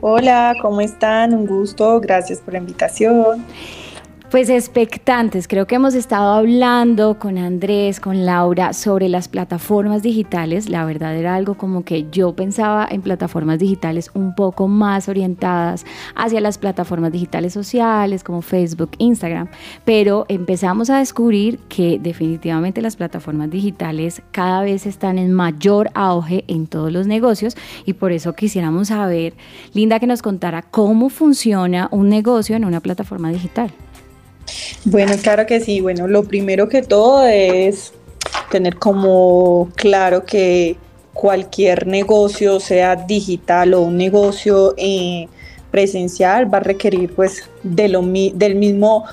Hola, 0.00 0.54
¿cómo 0.62 0.80
están? 0.80 1.34
Un 1.34 1.46
gusto, 1.46 2.00
gracias 2.00 2.38
por 2.38 2.54
la 2.54 2.60
invitación. 2.60 3.44
Pues 4.30 4.50
expectantes, 4.50 5.48
creo 5.48 5.66
que 5.66 5.76
hemos 5.76 5.94
estado 5.94 6.34
hablando 6.34 7.18
con 7.18 7.38
Andrés, 7.38 7.98
con 7.98 8.26
Laura 8.26 8.74
sobre 8.74 9.08
las 9.08 9.26
plataformas 9.26 10.02
digitales. 10.02 10.68
La 10.68 10.84
verdad 10.84 11.16
era 11.16 11.34
algo 11.34 11.54
como 11.54 11.82
que 11.82 12.10
yo 12.12 12.34
pensaba 12.34 12.86
en 12.90 13.00
plataformas 13.00 13.58
digitales 13.58 14.10
un 14.12 14.34
poco 14.34 14.68
más 14.68 15.08
orientadas 15.08 15.86
hacia 16.14 16.42
las 16.42 16.58
plataformas 16.58 17.10
digitales 17.10 17.54
sociales 17.54 18.22
como 18.22 18.42
Facebook, 18.42 18.90
Instagram, 18.98 19.48
pero 19.86 20.26
empezamos 20.28 20.90
a 20.90 20.98
descubrir 20.98 21.58
que 21.70 21.98
definitivamente 21.98 22.82
las 22.82 22.96
plataformas 22.96 23.48
digitales 23.48 24.20
cada 24.30 24.60
vez 24.60 24.84
están 24.84 25.16
en 25.16 25.32
mayor 25.32 25.88
auge 25.94 26.44
en 26.48 26.66
todos 26.66 26.92
los 26.92 27.06
negocios 27.06 27.56
y 27.86 27.94
por 27.94 28.12
eso 28.12 28.34
quisiéramos 28.34 28.88
saber, 28.88 29.32
Linda, 29.72 29.98
que 29.98 30.06
nos 30.06 30.20
contara 30.20 30.60
cómo 30.60 31.08
funciona 31.08 31.88
un 31.92 32.10
negocio 32.10 32.56
en 32.56 32.66
una 32.66 32.80
plataforma 32.80 33.30
digital. 33.30 33.72
Bueno, 34.84 35.14
claro 35.22 35.46
que 35.46 35.60
sí. 35.60 35.80
Bueno, 35.80 36.06
lo 36.06 36.24
primero 36.24 36.68
que 36.68 36.82
todo 36.82 37.26
es 37.26 37.92
tener 38.50 38.76
como 38.76 39.68
claro 39.74 40.24
que 40.24 40.76
cualquier 41.12 41.86
negocio, 41.86 42.60
sea 42.60 42.96
digital 42.96 43.74
o 43.74 43.82
un 43.82 43.96
negocio 43.96 44.74
eh, 44.76 45.26
presencial, 45.70 46.52
va 46.52 46.58
a 46.58 46.62
requerir 46.62 47.12
pues 47.14 47.48
de 47.62 47.88
lo, 47.88 48.02
del 48.02 48.54
mismo 48.54 49.04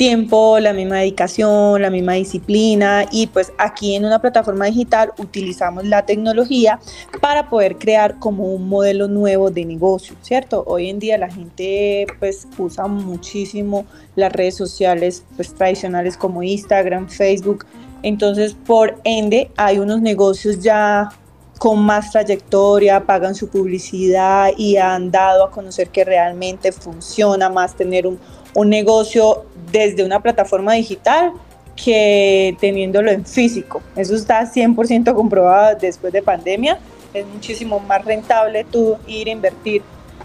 tiempo, 0.00 0.58
la 0.60 0.72
misma 0.72 0.96
dedicación, 0.96 1.82
la 1.82 1.90
misma 1.90 2.14
disciplina 2.14 3.04
y 3.12 3.26
pues 3.26 3.52
aquí 3.58 3.94
en 3.94 4.06
una 4.06 4.18
plataforma 4.18 4.64
digital 4.64 5.12
utilizamos 5.18 5.84
la 5.84 6.06
tecnología 6.06 6.80
para 7.20 7.50
poder 7.50 7.76
crear 7.76 8.18
como 8.18 8.44
un 8.44 8.66
modelo 8.66 9.08
nuevo 9.08 9.50
de 9.50 9.66
negocio, 9.66 10.16
¿cierto? 10.22 10.64
Hoy 10.66 10.88
en 10.88 11.00
día 11.00 11.18
la 11.18 11.28
gente 11.28 12.06
pues 12.18 12.48
usa 12.56 12.86
muchísimo 12.86 13.84
las 14.16 14.32
redes 14.32 14.56
sociales 14.56 15.22
pues 15.36 15.54
tradicionales 15.54 16.16
como 16.16 16.42
Instagram, 16.42 17.10
Facebook, 17.10 17.66
entonces 18.02 18.54
por 18.54 18.98
ende 19.04 19.50
hay 19.58 19.80
unos 19.80 20.00
negocios 20.00 20.60
ya 20.60 21.10
con 21.58 21.78
más 21.78 22.10
trayectoria, 22.10 23.04
pagan 23.04 23.34
su 23.34 23.48
publicidad 23.48 24.48
y 24.56 24.78
han 24.78 25.10
dado 25.10 25.44
a 25.44 25.50
conocer 25.50 25.90
que 25.90 26.06
realmente 26.06 26.72
funciona 26.72 27.50
más 27.50 27.76
tener 27.76 28.06
un, 28.06 28.18
un 28.54 28.70
negocio 28.70 29.44
desde 29.72 30.04
una 30.04 30.20
plataforma 30.20 30.74
digital 30.74 31.32
que 31.76 32.56
teniéndolo 32.60 33.10
en 33.10 33.24
físico. 33.24 33.80
Eso 33.96 34.14
está 34.14 34.42
100% 34.50 35.14
comprobado 35.14 35.78
después 35.80 36.12
de 36.12 36.22
pandemia. 36.22 36.78
Es 37.14 37.26
muchísimo 37.26 37.80
más 37.80 38.04
rentable 38.04 38.64
tú 38.70 38.96
ir 39.06 39.28
a 39.28 39.30
invertir 39.30 39.82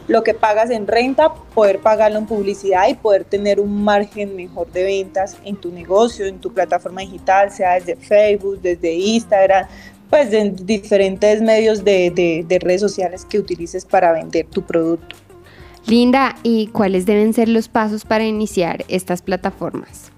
lo 0.08 0.22
que 0.22 0.36
pagas 0.36 0.70
en 0.70 0.86
renta, 0.86 1.34
poder 1.56 1.80
pagarlo 1.80 2.20
en 2.20 2.28
publicidad 2.28 2.88
y 2.90 2.94
poder 2.94 3.24
tener 3.24 3.60
un 3.60 3.84
margen 3.84 4.36
mejor 4.36 4.72
de 4.72 4.84
ventas 4.84 5.36
en 5.44 5.56
tu 5.56 5.72
negocio, 5.72 6.26
en 6.28 6.38
tu 6.40 6.54
plataforma 6.54 7.02
digital, 7.02 7.50
sea 7.52 7.74
desde 7.76 7.96
Facebook, 7.96 8.60
desde 8.62 8.94
Instagram, 8.94 9.66
pues 10.10 10.32
en 10.32 10.56
diferentes 10.64 11.42
medios 11.42 11.84
de, 11.84 12.12
de- 12.12 12.46
de 12.48 12.60
redes 12.60 12.82
sociales 12.82 13.26
que 13.28 13.40
utilices 13.40 13.84
para 13.84 14.12
vender 14.12 14.46
tu 14.46 14.62
producto. 14.62 15.16
Linda, 15.88 16.36
¿y 16.42 16.68
cuáles 16.68 17.06
deben 17.06 17.34
ser 17.34 17.48
los 17.48 17.68
pasos 17.68 18.06
para 18.06 18.26
iniciar 18.26 18.84
estas 18.88 19.22
plataformas? 19.22 20.12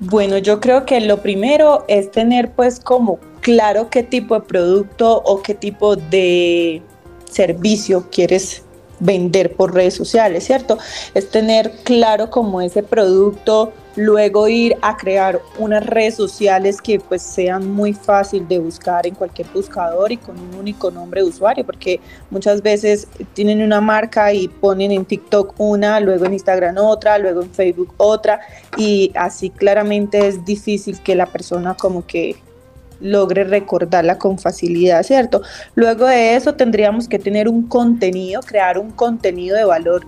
Bueno, 0.00 0.36
yo 0.38 0.60
creo 0.60 0.84
que 0.84 1.00
lo 1.00 1.22
primero 1.22 1.84
es 1.86 2.10
tener 2.10 2.50
pues 2.52 2.80
como 2.80 3.18
claro 3.40 3.88
qué 3.88 4.02
tipo 4.02 4.34
de 4.34 4.40
producto 4.40 5.22
o 5.24 5.42
qué 5.42 5.54
tipo 5.54 5.94
de 5.96 6.82
servicio 7.30 8.08
quieres 8.10 8.65
vender 9.00 9.54
por 9.54 9.74
redes 9.74 9.94
sociales, 9.94 10.44
¿cierto? 10.44 10.78
Es 11.14 11.30
tener 11.30 11.72
claro 11.84 12.30
como 12.30 12.60
ese 12.60 12.82
producto, 12.82 13.72
luego 13.96 14.46
ir 14.46 14.76
a 14.82 14.96
crear 14.96 15.40
unas 15.58 15.84
redes 15.84 16.14
sociales 16.14 16.80
que 16.82 17.00
pues 17.00 17.22
sean 17.22 17.70
muy 17.70 17.94
fácil 17.94 18.46
de 18.46 18.58
buscar 18.58 19.06
en 19.06 19.14
cualquier 19.14 19.48
buscador 19.48 20.12
y 20.12 20.18
con 20.18 20.38
un 20.38 20.54
único 20.54 20.90
nombre 20.90 21.22
de 21.22 21.28
usuario, 21.28 21.64
porque 21.64 22.00
muchas 22.30 22.62
veces 22.62 23.08
tienen 23.32 23.62
una 23.62 23.80
marca 23.80 24.32
y 24.32 24.48
ponen 24.48 24.92
en 24.92 25.04
TikTok 25.04 25.54
una, 25.58 25.98
luego 26.00 26.26
en 26.26 26.34
Instagram 26.34 26.76
otra, 26.78 27.18
luego 27.18 27.42
en 27.42 27.50
Facebook 27.50 27.94
otra 27.96 28.40
y 28.76 29.12
así 29.14 29.50
claramente 29.50 30.26
es 30.26 30.44
difícil 30.44 31.00
que 31.02 31.14
la 31.14 31.26
persona 31.26 31.74
como 31.74 32.06
que 32.06 32.36
logre 33.00 33.44
recordarla 33.44 34.18
con 34.18 34.38
facilidad, 34.38 35.02
¿cierto? 35.02 35.42
Luego 35.74 36.06
de 36.06 36.36
eso 36.36 36.54
tendríamos 36.54 37.08
que 37.08 37.18
tener 37.18 37.48
un 37.48 37.66
contenido, 37.66 38.40
crear 38.42 38.78
un 38.78 38.90
contenido 38.90 39.56
de 39.56 39.64
valor 39.64 40.06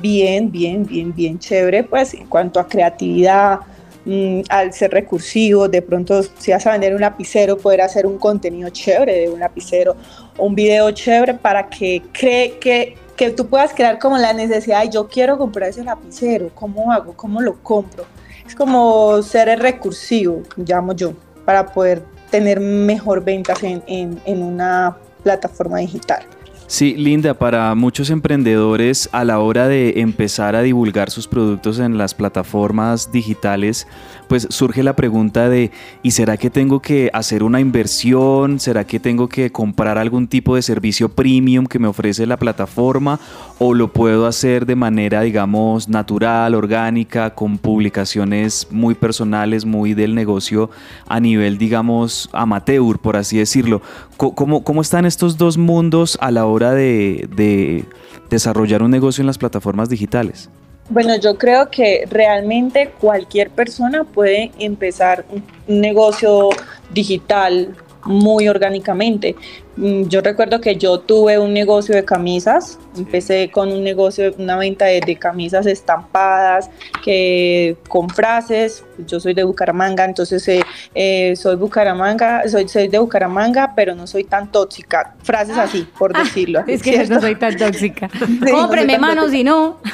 bien, 0.00 0.50
bien, 0.50 0.84
bien, 0.84 1.14
bien 1.14 1.38
chévere, 1.38 1.84
pues 1.84 2.14
en 2.14 2.26
cuanto 2.26 2.60
a 2.60 2.68
creatividad, 2.68 3.60
mm, 4.04 4.42
al 4.48 4.72
ser 4.72 4.90
recursivo, 4.90 5.68
de 5.68 5.82
pronto 5.82 6.22
si 6.38 6.52
vas 6.52 6.66
a 6.66 6.72
vender 6.72 6.94
un 6.94 7.00
lapicero, 7.00 7.56
poder 7.56 7.80
hacer 7.82 8.06
un 8.06 8.18
contenido 8.18 8.68
chévere 8.70 9.20
de 9.20 9.30
un 9.30 9.40
lapicero, 9.40 9.96
un 10.38 10.54
video 10.54 10.90
chévere 10.90 11.34
para 11.34 11.68
que 11.68 12.02
cree 12.12 12.58
que, 12.58 12.96
que 13.16 13.30
tú 13.30 13.46
puedas 13.46 13.72
crear 13.72 13.98
como 13.98 14.18
la 14.18 14.32
necesidad 14.32 14.84
yo 14.90 15.08
quiero 15.08 15.38
comprar 15.38 15.70
ese 15.70 15.84
lapicero, 15.84 16.50
¿cómo 16.54 16.92
hago? 16.92 17.14
¿Cómo 17.14 17.40
lo 17.40 17.62
compro? 17.62 18.04
Es 18.46 18.54
como 18.54 19.22
ser 19.22 19.48
el 19.48 19.60
recursivo, 19.60 20.42
llamo 20.56 20.92
yo, 20.94 21.12
para 21.44 21.72
poder 21.72 22.02
tener 22.32 22.58
mejor 22.58 23.22
ventas 23.22 23.62
en, 23.62 23.82
en, 23.86 24.42
una 24.42 24.96
plataforma 25.22 25.78
digital. 25.78 26.24
Sí, 26.66 26.94
Linda, 26.96 27.34
para 27.34 27.74
muchos 27.74 28.08
emprendedores 28.08 29.10
a 29.12 29.24
la 29.24 29.38
hora 29.38 29.68
de 29.68 30.00
empezar 30.00 30.56
a 30.56 30.62
divulgar 30.62 31.10
sus 31.10 31.28
productos 31.28 31.78
en 31.78 31.98
las 31.98 32.14
plataformas 32.14 33.12
digitales, 33.12 33.86
pues 34.32 34.46
surge 34.48 34.82
la 34.82 34.96
pregunta 34.96 35.50
de, 35.50 35.72
¿y 36.02 36.12
será 36.12 36.38
que 36.38 36.48
tengo 36.48 36.80
que 36.80 37.10
hacer 37.12 37.42
una 37.42 37.60
inversión? 37.60 38.60
¿Será 38.60 38.86
que 38.86 38.98
tengo 38.98 39.28
que 39.28 39.52
comprar 39.52 39.98
algún 39.98 40.26
tipo 40.26 40.56
de 40.56 40.62
servicio 40.62 41.10
premium 41.10 41.66
que 41.66 41.78
me 41.78 41.86
ofrece 41.86 42.24
la 42.24 42.38
plataforma? 42.38 43.20
¿O 43.58 43.74
lo 43.74 43.92
puedo 43.92 44.26
hacer 44.26 44.64
de 44.64 44.74
manera, 44.74 45.20
digamos, 45.20 45.90
natural, 45.90 46.54
orgánica, 46.54 47.34
con 47.34 47.58
publicaciones 47.58 48.68
muy 48.70 48.94
personales, 48.94 49.66
muy 49.66 49.92
del 49.92 50.14
negocio 50.14 50.70
a 51.08 51.20
nivel, 51.20 51.58
digamos, 51.58 52.30
amateur, 52.32 52.98
por 53.00 53.18
así 53.18 53.36
decirlo? 53.36 53.82
¿Cómo, 54.16 54.64
cómo 54.64 54.80
están 54.80 55.04
estos 55.04 55.36
dos 55.36 55.58
mundos 55.58 56.16
a 56.22 56.30
la 56.30 56.46
hora 56.46 56.52
hora 56.52 56.72
de, 56.72 57.28
de 57.36 57.84
desarrollar 58.30 58.82
un 58.82 58.92
negocio 58.92 59.20
en 59.20 59.26
las 59.26 59.36
plataformas 59.36 59.90
digitales? 59.90 60.48
Bueno, 60.92 61.16
yo 61.16 61.38
creo 61.38 61.70
que 61.70 62.04
realmente 62.10 62.92
cualquier 63.00 63.48
persona 63.48 64.04
puede 64.04 64.52
empezar 64.58 65.24
un 65.66 65.80
negocio 65.80 66.50
digital 66.92 67.74
muy 68.04 68.48
orgánicamente. 68.48 69.36
Mm, 69.76 70.02
yo 70.08 70.20
recuerdo 70.20 70.60
que 70.60 70.76
yo 70.76 71.00
tuve 71.00 71.38
un 71.38 71.54
negocio 71.54 71.94
de 71.94 72.04
camisas, 72.04 72.78
empecé 72.96 73.50
con 73.50 73.72
un 73.72 73.82
negocio, 73.82 74.34
una 74.38 74.56
venta 74.58 74.84
de, 74.86 75.16
camisas 75.16 75.66
estampadas, 75.66 76.68
que 77.02 77.76
con 77.88 78.08
frases, 78.10 78.84
yo 79.06 79.18
soy 79.18 79.32
de 79.34 79.44
Bucaramanga, 79.44 80.04
entonces 80.04 80.46
eh, 80.48 80.62
eh, 80.94 81.34
soy 81.36 81.56
Bucaramanga, 81.56 82.46
soy, 82.48 82.68
soy 82.68 82.88
de 82.88 82.98
Bucaramanga, 82.98 83.72
pero 83.74 83.94
no 83.94 84.06
soy 84.06 84.24
tan 84.24 84.50
tóxica, 84.52 85.14
frases 85.22 85.56
así, 85.56 85.86
por 85.98 86.12
Ah, 86.14 86.22
decirlo. 86.22 86.62
es 86.66 86.82
que 86.82 87.06
no 87.06 87.20
soy 87.20 87.36
tan 87.36 87.56
tóxica. 87.56 88.10
no 88.40 88.50
Cómpreme 88.52 88.92
tan 88.92 89.00
manos 89.00 89.32
y 89.32 89.42
no. 89.44 89.78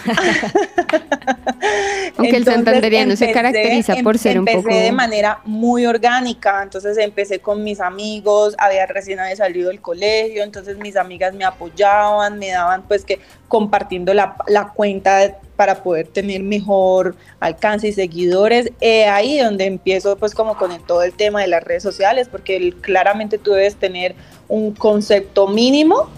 Aunque 2.17 2.29
el 2.31 2.37
Entonces, 2.37 2.55
santanderiano 2.55 3.17
se 3.17 3.25
empecé- 3.27 3.33
caracteriza 3.33 3.97
por 4.03 4.17
em- 4.17 4.21
ser 4.21 4.39
un 4.41 4.49
empecé 4.49 4.63
poco... 4.63 4.75
de 4.75 4.93
manera 4.93 5.41
muy 5.45 5.87
orgánica, 5.87 6.63
entonces 6.63 6.97
empecé 6.99 7.41
con 7.41 7.63
mis 7.65 7.81
amigos, 7.81 8.55
había 8.59 8.87
recién 8.87 9.21
había 9.21 9.37
salido 9.37 9.69
del 9.69 9.81
colegio, 9.81 10.43
entonces 10.43 10.79
mis 10.79 10.97
amigas 10.97 11.35
me 11.35 11.45
apoyaban, 11.45 12.39
me 12.39 12.49
daban 12.51 12.83
pues 12.89 13.05
que 13.05 13.21
compartiendo 13.49 14.15
la, 14.15 14.37
la 14.47 14.69
cuenta 14.69 15.37
para 15.57 15.83
poder 15.83 16.07
tener 16.07 16.43
mejor 16.43 17.17
alcance 17.41 17.89
y 17.89 17.93
seguidores, 17.93 18.71
eh, 18.81 19.07
ahí 19.07 19.39
donde 19.39 19.65
empiezo 19.67 20.17
pues 20.17 20.35
como 20.35 20.57
con 20.57 20.71
el- 20.73 20.83
todo 20.83 21.03
el 21.03 21.13
tema 21.13 21.41
de 21.41 21.49
las 21.49 21.65
redes 21.65 21.83
sociales, 21.83 22.29
porque 22.31 22.57
el- 22.57 22.75
claramente 22.77 23.39
tú 23.39 23.53
debes 23.53 23.77
tener 23.77 24.15
un 24.49 24.73
concepto 24.75 25.47
mínimo 25.49 26.09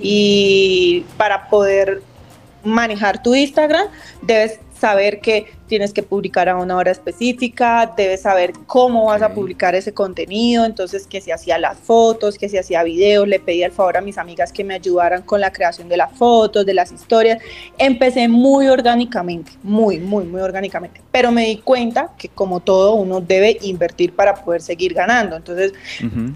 y 0.00 1.04
para 1.16 1.48
poder 1.48 2.02
manejar 2.64 3.22
tu 3.22 3.34
Instagram, 3.34 3.86
debes 4.22 4.60
saber 4.78 5.20
que 5.20 5.46
tienes 5.68 5.92
que 5.92 6.02
publicar 6.02 6.48
a 6.48 6.56
una 6.56 6.76
hora 6.76 6.90
específica, 6.90 7.92
debes 7.96 8.22
saber 8.22 8.52
cómo 8.66 9.04
vas 9.04 9.22
a 9.22 9.32
publicar 9.32 9.74
ese 9.74 9.92
contenido, 9.92 10.64
entonces 10.64 11.06
que 11.06 11.20
si 11.20 11.30
hacía 11.30 11.58
las 11.58 11.78
fotos, 11.78 12.36
que 12.36 12.48
si 12.48 12.58
hacía 12.58 12.82
videos, 12.82 13.28
le 13.28 13.38
pedí 13.38 13.62
el 13.62 13.70
favor 13.70 13.98
a 13.98 14.00
mis 14.00 14.18
amigas 14.18 14.52
que 14.52 14.64
me 14.64 14.74
ayudaran 14.74 15.22
con 15.22 15.40
la 15.40 15.52
creación 15.52 15.88
de 15.88 15.96
las 15.96 16.12
fotos, 16.12 16.66
de 16.66 16.74
las 16.74 16.90
historias. 16.90 17.38
Empecé 17.78 18.28
muy 18.28 18.66
orgánicamente, 18.68 19.52
muy, 19.62 20.00
muy, 20.00 20.24
muy 20.24 20.40
orgánicamente, 20.40 21.00
pero 21.12 21.30
me 21.30 21.46
di 21.46 21.58
cuenta 21.58 22.10
que 22.18 22.28
como 22.28 22.60
todo 22.60 22.94
uno 22.94 23.20
debe 23.20 23.58
invertir 23.62 24.14
para 24.14 24.34
poder 24.34 24.62
seguir 24.62 24.94
ganando. 24.94 25.36
Entonces, 25.36 25.72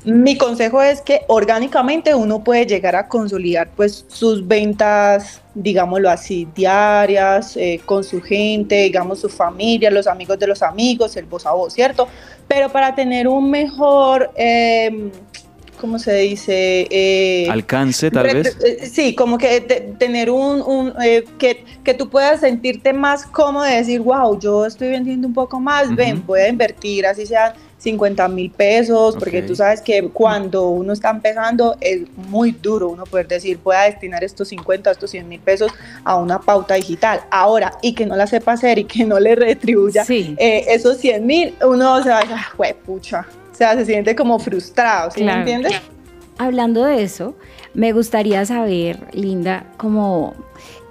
mi 0.04 0.36
consejo 0.36 0.82
es 0.82 1.00
que 1.00 1.22
orgánicamente 1.28 2.14
uno 2.14 2.44
puede 2.44 2.66
llegar 2.66 2.94
a 2.96 3.08
consolidar 3.08 3.70
pues 3.74 4.04
sus 4.08 4.46
ventas, 4.46 5.40
digámoslo 5.54 6.10
así, 6.10 6.48
diarias, 6.54 7.56
eh, 7.56 7.80
con 7.84 8.04
su 8.04 8.20
gente, 8.20 8.82
digamos 8.82 9.21
su 9.22 9.28
familia, 9.28 9.90
los 9.90 10.06
amigos 10.06 10.38
de 10.38 10.46
los 10.46 10.62
amigos, 10.62 11.16
el 11.16 11.24
voz 11.26 11.46
a 11.46 11.52
voz, 11.52 11.72
¿cierto? 11.72 12.08
Pero 12.48 12.68
para 12.70 12.94
tener 12.94 13.26
un 13.28 13.50
mejor, 13.50 14.30
eh, 14.36 15.10
¿cómo 15.80 15.98
se 15.98 16.14
dice? 16.16 16.86
Eh, 16.90 17.48
Alcance, 17.50 18.10
tal 18.10 18.24
vez. 18.34 18.56
eh, 18.64 18.86
Sí, 18.86 19.14
como 19.14 19.38
que 19.38 19.60
te- 19.60 19.80
tener 19.98 20.30
un, 20.30 20.60
un, 20.62 20.92
eh, 21.02 21.24
que, 21.38 21.64
que 21.84 21.94
tú 21.94 22.08
puedas 22.08 22.40
sentirte 22.40 22.92
más 22.92 23.24
cómodo 23.26 23.64
de 23.64 23.76
decir, 23.76 24.00
wow, 24.00 24.38
yo 24.38 24.66
estoy 24.66 24.88
vendiendo 24.88 25.26
un 25.28 25.34
poco 25.34 25.58
más, 25.60 25.94
ven, 25.94 26.24
voy 26.26 26.40
a 26.40 26.48
invertir, 26.48 27.06
así 27.06 27.24
sean 27.26 27.52
50 27.82 28.28
mil 28.28 28.48
pesos, 28.50 29.16
porque 29.16 29.42
tú 29.42 29.56
sabes 29.56 29.80
que 29.80 30.08
cuando 30.08 30.68
uno 30.68 30.92
está 30.92 31.10
empezando 31.10 31.76
es 31.80 32.02
muy 32.28 32.52
duro 32.52 32.88
uno 32.90 33.04
poder 33.04 33.26
decir, 33.26 33.58
voy 33.64 33.74
a 33.74 33.80
destinar 33.82 34.22
estos 34.22 34.48
50, 34.48 34.92
estos 34.92 35.10
100 35.10 35.28
mil 35.28 35.40
pesos 35.40 35.72
a 36.04 36.14
una 36.16 36.40
pauta 36.40 36.74
digital. 36.74 37.22
Ahora, 37.30 37.72
y 37.82 37.92
que 37.94 38.06
no 38.06 38.14
la 38.14 38.28
sepa 38.28 38.52
hacer 38.52 38.78
y 38.78 38.84
que 38.84 39.04
no 39.04 39.18
le 39.18 39.34
retribuya 39.34 40.04
Sí. 40.04 40.36
eh, 40.38 40.64
esos 40.68 40.98
100 40.98 41.26
mil, 41.26 41.54
uno 41.66 42.00
se 42.04 42.10
va 42.10 42.18
a 42.18 42.20
decir, 42.20 42.36
"Ah, 42.38 42.74
pucha. 42.86 43.26
O 43.50 43.54
sea, 43.54 43.74
se 43.74 43.84
siente 43.84 44.14
como 44.14 44.38
frustrado, 44.38 45.10
¿sí 45.10 45.22
Claro. 45.22 45.44
me 45.44 45.52
entiendes? 45.52 45.80
Hablando 46.38 46.84
de 46.84 47.02
eso, 47.02 47.34
me 47.74 47.92
gustaría 47.92 48.44
saber, 48.46 49.08
Linda, 49.12 49.66
como 49.76 50.34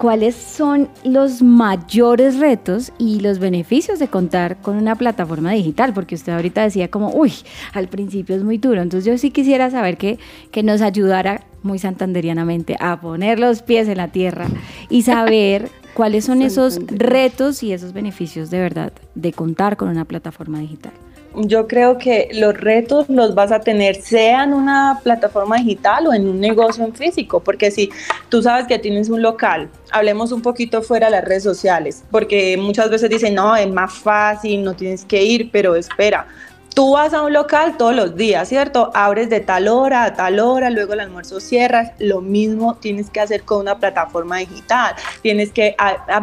cuáles 0.01 0.33
son 0.33 0.89
los 1.03 1.43
mayores 1.43 2.39
retos 2.39 2.91
y 2.97 3.19
los 3.19 3.37
beneficios 3.37 3.99
de 3.99 4.07
contar 4.07 4.59
con 4.59 4.77
una 4.77 4.95
plataforma 4.95 5.51
digital, 5.51 5.93
porque 5.93 6.15
usted 6.15 6.33
ahorita 6.33 6.63
decía 6.63 6.89
como, 6.89 7.11
uy, 7.11 7.31
al 7.73 7.87
principio 7.87 8.35
es 8.35 8.43
muy 8.43 8.57
duro, 8.57 8.81
entonces 8.81 9.05
yo 9.05 9.15
sí 9.19 9.29
quisiera 9.29 9.69
saber 9.69 9.97
que, 9.97 10.17
que 10.49 10.63
nos 10.63 10.81
ayudara 10.81 11.45
muy 11.61 11.77
santanderianamente 11.77 12.77
a 12.79 12.99
poner 12.99 13.39
los 13.39 13.61
pies 13.61 13.87
en 13.89 13.97
la 13.97 14.07
tierra 14.07 14.47
y 14.89 15.03
saber 15.03 15.69
cuáles 15.93 16.25
son 16.25 16.41
esos 16.41 16.79
retos 16.87 17.61
y 17.61 17.71
esos 17.71 17.93
beneficios 17.93 18.49
de 18.49 18.59
verdad 18.59 18.93
de 19.13 19.33
contar 19.33 19.77
con 19.77 19.87
una 19.87 20.05
plataforma 20.05 20.57
digital. 20.57 20.93
Yo 21.35 21.67
creo 21.67 21.97
que 21.97 22.29
los 22.33 22.59
retos 22.59 23.07
los 23.09 23.35
vas 23.35 23.51
a 23.51 23.61
tener 23.61 23.95
sea 24.01 24.43
en 24.43 24.53
una 24.53 24.99
plataforma 25.01 25.57
digital 25.57 26.07
o 26.07 26.13
en 26.13 26.27
un 26.27 26.39
negocio 26.39 26.83
en 26.83 26.93
físico, 26.93 27.39
porque 27.39 27.71
si 27.71 27.89
tú 28.29 28.41
sabes 28.41 28.67
que 28.67 28.79
tienes 28.79 29.09
un 29.09 29.21
local, 29.21 29.69
hablemos 29.91 30.31
un 30.31 30.41
poquito 30.41 30.81
fuera 30.81 31.07
de 31.07 31.11
las 31.11 31.25
redes 31.25 31.43
sociales, 31.43 32.03
porque 32.11 32.57
muchas 32.57 32.89
veces 32.89 33.09
dicen, 33.09 33.35
no, 33.35 33.55
es 33.55 33.69
más 33.69 33.93
fácil, 33.93 34.63
no 34.63 34.73
tienes 34.73 35.05
que 35.05 35.23
ir, 35.23 35.49
pero 35.51 35.75
espera. 35.75 36.27
Tú 36.73 36.93
vas 36.93 37.13
a 37.13 37.21
un 37.21 37.33
local 37.33 37.75
todos 37.77 37.93
los 37.93 38.15
días, 38.15 38.47
¿cierto? 38.47 38.91
Abres 38.93 39.29
de 39.29 39.41
tal 39.41 39.67
hora 39.67 40.05
a 40.05 40.13
tal 40.13 40.39
hora, 40.39 40.69
luego 40.69 40.93
el 40.93 41.01
almuerzo 41.01 41.41
cierras. 41.41 41.91
Lo 41.99 42.21
mismo 42.21 42.75
tienes 42.75 43.09
que 43.09 43.19
hacer 43.19 43.43
con 43.43 43.59
una 43.59 43.77
plataforma 43.77 44.37
digital. 44.37 44.95
Tienes 45.21 45.51
que 45.51 45.75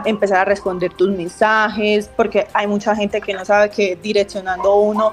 empezar 0.07 0.39
a 0.39 0.45
responder 0.47 0.93
tus 0.95 1.11
mensajes, 1.11 2.09
porque 2.17 2.47
hay 2.55 2.67
mucha 2.67 2.97
gente 2.97 3.21
que 3.21 3.35
no 3.35 3.45
sabe 3.45 3.69
que 3.69 3.97
direccionando 3.97 4.75
uno 4.77 5.13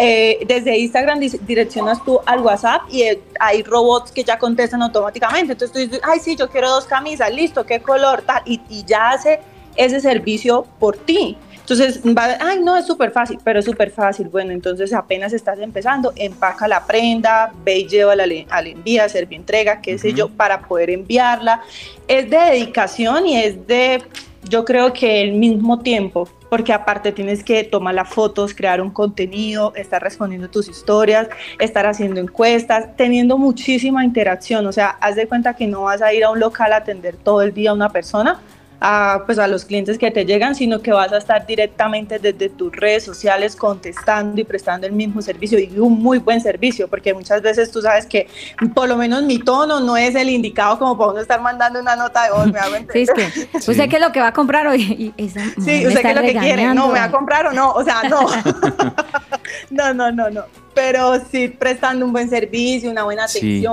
eh, 0.00 0.44
desde 0.46 0.76
Instagram 0.78 1.20
direccionas 1.20 2.04
tú 2.04 2.20
al 2.26 2.40
WhatsApp 2.40 2.82
y 2.90 3.02
eh, 3.02 3.22
hay 3.38 3.62
robots 3.62 4.10
que 4.12 4.24
ya 4.24 4.38
contestan 4.38 4.82
automáticamente. 4.82 5.52
Entonces 5.52 5.72
tú 5.72 5.78
dices, 5.78 6.00
ay, 6.04 6.20
sí, 6.20 6.36
yo 6.36 6.48
quiero 6.48 6.70
dos 6.70 6.84
camisas, 6.86 7.32
listo, 7.32 7.64
¿qué 7.64 7.80
color? 7.80 8.22
Tal, 8.22 8.42
y 8.44 8.84
ya 8.84 9.10
hace 9.10 9.40
ese 9.76 10.00
servicio 10.00 10.66
por 10.78 10.96
ti. 10.96 11.38
Entonces, 11.68 12.00
va, 12.16 12.36
ay, 12.38 12.60
no, 12.60 12.76
es 12.76 12.86
súper 12.86 13.10
fácil, 13.10 13.40
pero 13.42 13.58
es 13.58 13.64
súper 13.64 13.90
fácil. 13.90 14.28
Bueno, 14.28 14.52
entonces 14.52 14.92
apenas 14.92 15.32
estás 15.32 15.58
empezando, 15.58 16.12
empaca 16.14 16.68
la 16.68 16.86
prenda, 16.86 17.52
ve 17.64 17.78
y 17.78 17.88
llévala 17.88 18.22
al, 18.22 18.46
al 18.50 18.66
envía, 18.68 19.06
entrega, 19.30 19.80
qué 19.80 19.98
sé 19.98 20.10
Ujú. 20.10 20.16
yo, 20.16 20.28
para 20.28 20.60
poder 20.60 20.90
enviarla. 20.90 21.62
Es 22.06 22.30
de 22.30 22.36
dedicación 22.36 23.26
y 23.26 23.42
es 23.42 23.66
de, 23.66 24.00
yo 24.48 24.64
creo 24.64 24.92
que 24.92 25.22
el 25.22 25.32
mismo 25.32 25.80
tiempo, 25.80 26.28
porque 26.48 26.72
aparte 26.72 27.10
tienes 27.10 27.42
que 27.42 27.64
tomar 27.64 27.96
las 27.96 28.10
fotos, 28.10 28.54
crear 28.54 28.80
un 28.80 28.90
contenido, 28.90 29.72
estar 29.74 30.00
respondiendo 30.00 30.48
tus 30.48 30.68
historias, 30.68 31.28
estar 31.58 31.84
haciendo 31.84 32.20
encuestas, 32.20 32.96
teniendo 32.96 33.38
muchísima 33.38 34.04
interacción. 34.04 34.68
O 34.68 34.72
sea, 34.72 34.90
haz 35.00 35.16
de 35.16 35.26
cuenta 35.26 35.54
que 35.54 35.66
no 35.66 35.82
vas 35.82 36.00
a 36.00 36.14
ir 36.14 36.22
a 36.22 36.30
un 36.30 36.38
local 36.38 36.72
a 36.72 36.76
atender 36.76 37.16
todo 37.16 37.42
el 37.42 37.52
día 37.52 37.70
a 37.70 37.74
una 37.74 37.88
persona, 37.88 38.40
a, 38.80 39.22
pues 39.24 39.38
a 39.38 39.46
los 39.46 39.64
clientes 39.64 39.98
que 39.98 40.10
te 40.10 40.24
llegan, 40.24 40.54
sino 40.54 40.80
que 40.80 40.92
vas 40.92 41.12
a 41.12 41.18
estar 41.18 41.46
directamente 41.46 42.18
desde 42.18 42.48
tus 42.48 42.72
redes 42.72 43.04
sociales 43.04 43.56
contestando 43.56 44.40
y 44.40 44.44
prestando 44.44 44.86
el 44.86 44.92
mismo 44.92 45.22
servicio 45.22 45.58
y 45.58 45.78
un 45.78 46.02
muy 46.02 46.18
buen 46.18 46.40
servicio, 46.40 46.88
porque 46.88 47.14
muchas 47.14 47.42
veces 47.42 47.70
tú 47.70 47.80
sabes 47.80 48.06
que 48.06 48.28
por 48.74 48.88
lo 48.88 48.96
menos 48.96 49.22
mi 49.22 49.38
tono 49.38 49.80
no 49.80 49.96
es 49.96 50.14
el 50.14 50.28
indicado 50.28 50.78
como 50.78 50.96
para 50.98 51.12
uno 51.12 51.20
estar 51.20 51.40
mandando 51.40 51.80
una 51.80 51.96
nota 51.96 52.24
de 52.24 52.30
voz, 52.32 52.52
me 52.52 52.58
hago 52.58 52.74
Sí, 52.92 53.00
es 53.02 53.08
entender. 53.08 53.48
que 53.50 53.58
usted 53.58 53.88
qué 53.88 53.96
es 53.96 54.02
lo 54.02 54.12
que 54.12 54.20
va 54.20 54.28
a 54.28 54.32
comprar 54.32 54.66
hoy. 54.66 54.82
Y 55.16 55.24
esa 55.24 55.40
Sí, 55.62 55.86
usted 55.86 56.02
qué 56.02 56.10
es 56.10 56.16
lo 56.16 56.22
que 56.22 56.36
quiere, 56.36 56.74
no, 56.74 56.88
me 56.88 56.98
va 56.98 57.04
a 57.04 57.10
comprar 57.10 57.46
o 57.46 57.52
no, 57.52 57.72
o 57.72 57.82
sea, 57.84 58.02
no. 58.08 58.20
no, 59.70 59.94
no, 59.94 60.12
no, 60.12 60.30
no. 60.30 60.44
Pero 60.74 61.14
sí 61.30 61.48
prestando 61.48 62.04
un 62.04 62.12
buen 62.12 62.28
servicio, 62.28 62.90
una 62.90 63.04
buena 63.04 63.26
Sí. 63.28 63.64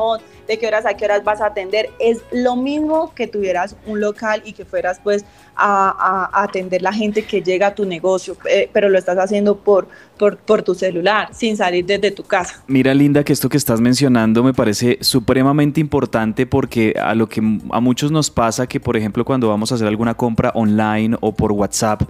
De 0.47 0.57
qué 0.59 0.67
horas 0.67 0.85
a 0.85 0.95
qué 0.95 1.05
horas 1.05 1.23
vas 1.23 1.41
a 1.41 1.47
atender, 1.47 1.89
es 1.99 2.21
lo 2.31 2.55
mismo 2.55 3.13
que 3.15 3.27
tuvieras 3.27 3.75
un 3.85 3.99
local 4.01 4.41
y 4.45 4.53
que 4.53 4.65
fueras 4.65 4.99
pues 5.03 5.23
a, 5.55 6.29
a- 6.33 6.43
atender 6.43 6.81
la 6.81 6.91
gente 6.93 7.23
que 7.23 7.41
llega 7.41 7.67
a 7.67 7.75
tu 7.75 7.85
negocio, 7.85 8.35
eh, 8.49 8.69
pero 8.73 8.89
lo 8.89 8.97
estás 8.97 9.17
haciendo 9.17 9.57
por, 9.57 9.87
por, 10.17 10.37
por 10.37 10.63
tu 10.63 10.73
celular, 10.75 11.29
sin 11.33 11.55
salir 11.57 11.85
desde 11.85 12.11
tu 12.11 12.23
casa. 12.23 12.63
Mira, 12.67 12.93
Linda, 12.93 13.23
que 13.23 13.33
esto 13.33 13.49
que 13.49 13.57
estás 13.57 13.79
mencionando 13.79 14.43
me 14.43 14.53
parece 14.53 14.97
supremamente 15.01 15.79
importante 15.79 16.45
porque 16.47 16.95
a 16.99 17.13
lo 17.13 17.27
que 17.29 17.39
a 17.71 17.79
muchos 17.79 18.11
nos 18.11 18.29
pasa 18.31 18.67
que, 18.67 18.79
por 18.79 18.97
ejemplo, 18.97 19.23
cuando 19.25 19.47
vamos 19.47 19.71
a 19.71 19.75
hacer 19.75 19.87
alguna 19.87 20.15
compra 20.15 20.51
online 20.55 21.15
o 21.21 21.31
por 21.33 21.51
WhatsApp, 21.51 22.01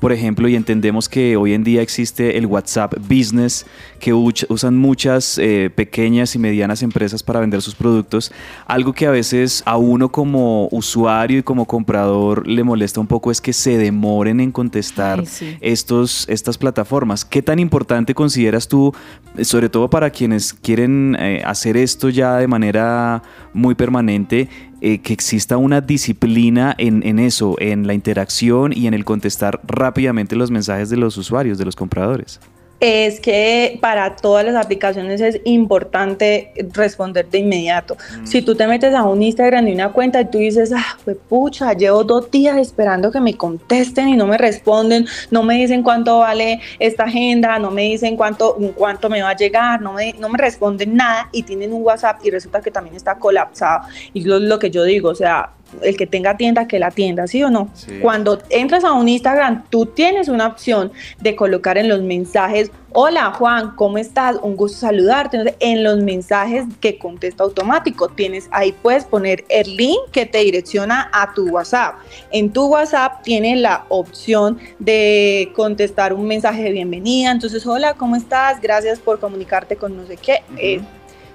por 0.00 0.12
ejemplo, 0.12 0.48
y 0.48 0.56
entendemos 0.56 1.08
que 1.08 1.36
hoy 1.36 1.52
en 1.52 1.62
día 1.62 1.82
existe 1.82 2.38
el 2.38 2.46
WhatsApp 2.46 2.94
Business 3.08 3.66
que 3.98 4.14
usan 4.14 4.78
muchas 4.78 5.36
eh, 5.38 5.70
pequeñas 5.74 6.34
y 6.34 6.38
medianas 6.38 6.82
empresas 6.82 7.22
para 7.22 7.40
vender 7.40 7.60
sus 7.60 7.74
productos. 7.74 8.32
Algo 8.66 8.94
que 8.94 9.06
a 9.06 9.10
veces 9.10 9.62
a 9.66 9.76
uno 9.76 10.10
como 10.10 10.68
usuario 10.72 11.38
y 11.38 11.42
como 11.42 11.66
comprador 11.66 12.46
le 12.46 12.64
molesta 12.64 12.98
un 12.98 13.06
poco 13.06 13.30
es 13.30 13.40
que 13.40 13.52
se 13.52 13.76
demoren 13.76 14.40
en 14.40 14.52
contestar 14.52 15.20
Ay, 15.20 15.26
sí. 15.26 15.56
estos, 15.60 16.26
estas 16.28 16.56
plataformas. 16.56 17.24
¿Qué 17.24 17.42
tan 17.42 17.58
importante 17.58 18.14
consideras 18.14 18.68
tú, 18.68 18.94
sobre 19.42 19.68
todo 19.68 19.90
para 19.90 20.08
quienes 20.08 20.54
quieren 20.54 21.16
eh, 21.20 21.42
hacer 21.44 21.76
esto 21.76 22.08
ya 22.08 22.36
de 22.36 22.46
manera 22.46 23.22
muy 23.52 23.74
permanente, 23.74 24.48
eh, 24.80 24.98
que 24.98 25.12
exista 25.12 25.56
una 25.56 25.80
disciplina 25.80 26.74
en, 26.78 27.06
en 27.06 27.18
eso, 27.18 27.56
en 27.58 27.86
la 27.86 27.94
interacción 27.94 28.72
y 28.74 28.86
en 28.86 28.94
el 28.94 29.04
contestar 29.04 29.60
rápidamente 29.66 30.36
los 30.36 30.50
mensajes 30.50 30.90
de 30.90 30.96
los 30.96 31.16
usuarios, 31.16 31.58
de 31.58 31.64
los 31.64 31.76
compradores? 31.76 32.40
Es 32.80 33.20
que 33.20 33.78
para 33.80 34.16
todas 34.16 34.44
las 34.44 34.56
aplicaciones 34.56 35.20
es 35.20 35.40
importante 35.44 36.52
responder 36.72 37.28
de 37.28 37.38
inmediato. 37.38 37.96
Si 38.24 38.40
tú 38.40 38.54
te 38.54 38.66
metes 38.66 38.94
a 38.94 39.04
un 39.04 39.22
Instagram 39.22 39.68
y 39.68 39.72
una 39.72 39.92
cuenta 39.92 40.20
y 40.22 40.30
tú 40.30 40.38
dices, 40.38 40.72
ah, 40.74 40.96
pues 41.04 41.18
pucha, 41.28 41.74
llevo 41.74 42.04
dos 42.04 42.30
días 42.30 42.56
esperando 42.56 43.12
que 43.12 43.20
me 43.20 43.36
contesten 43.36 44.08
y 44.08 44.16
no 44.16 44.26
me 44.26 44.38
responden, 44.38 45.06
no 45.30 45.42
me 45.42 45.56
dicen 45.56 45.82
cuánto 45.82 46.20
vale 46.20 46.60
esta 46.78 47.04
agenda, 47.04 47.58
no 47.58 47.70
me 47.70 47.82
dicen 47.82 48.16
cuánto, 48.16 48.56
cuánto 48.74 49.10
me 49.10 49.20
va 49.20 49.30
a 49.30 49.36
llegar, 49.36 49.82
no 49.82 49.92
me, 49.92 50.14
no 50.14 50.30
me 50.30 50.38
responden 50.38 50.96
nada 50.96 51.28
y 51.32 51.42
tienen 51.42 51.74
un 51.74 51.82
WhatsApp 51.82 52.24
y 52.24 52.30
resulta 52.30 52.62
que 52.62 52.70
también 52.70 52.96
está 52.96 53.16
colapsado. 53.16 53.86
Y 54.14 54.24
lo, 54.24 54.38
lo 54.38 54.58
que 54.58 54.70
yo 54.70 54.84
digo, 54.84 55.10
o 55.10 55.14
sea, 55.14 55.50
el 55.82 55.96
que 55.96 56.06
tenga 56.06 56.36
tienda, 56.36 56.66
que 56.66 56.78
la 56.78 56.90
tienda, 56.90 57.26
¿sí 57.26 57.42
o 57.42 57.50
no? 57.50 57.70
Sí. 57.74 57.98
Cuando 58.00 58.40
entras 58.50 58.84
a 58.84 58.92
un 58.92 59.08
Instagram, 59.08 59.64
tú 59.70 59.86
tienes 59.86 60.28
una 60.28 60.46
opción 60.46 60.92
de 61.20 61.36
colocar 61.36 61.78
en 61.78 61.88
los 61.88 62.02
mensajes, 62.02 62.70
hola 62.92 63.32
Juan, 63.32 63.74
¿cómo 63.76 63.98
estás? 63.98 64.36
Un 64.42 64.56
gusto 64.56 64.78
saludarte. 64.78 65.36
Entonces, 65.36 65.56
en 65.60 65.84
los 65.84 65.98
mensajes 65.98 66.64
que 66.80 66.98
contesta 66.98 67.44
automático, 67.44 68.08
tienes 68.08 68.48
ahí 68.50 68.72
puedes 68.72 69.04
poner 69.04 69.44
el 69.48 69.76
link 69.76 69.98
que 70.12 70.26
te 70.26 70.38
direcciona 70.38 71.10
a 71.12 71.32
tu 71.34 71.48
WhatsApp. 71.48 71.96
En 72.30 72.52
tu 72.52 72.66
WhatsApp 72.66 73.22
tienes 73.22 73.58
la 73.58 73.84
opción 73.88 74.58
de 74.78 75.52
contestar 75.54 76.12
un 76.12 76.26
mensaje 76.26 76.62
de 76.62 76.72
bienvenida. 76.72 77.30
Entonces, 77.30 77.66
hola, 77.66 77.94
¿cómo 77.94 78.16
estás? 78.16 78.60
Gracias 78.60 78.98
por 78.98 79.20
comunicarte 79.20 79.76
con 79.76 79.96
no 79.96 80.06
sé 80.06 80.16
qué. 80.16 80.42
Eh, 80.56 80.80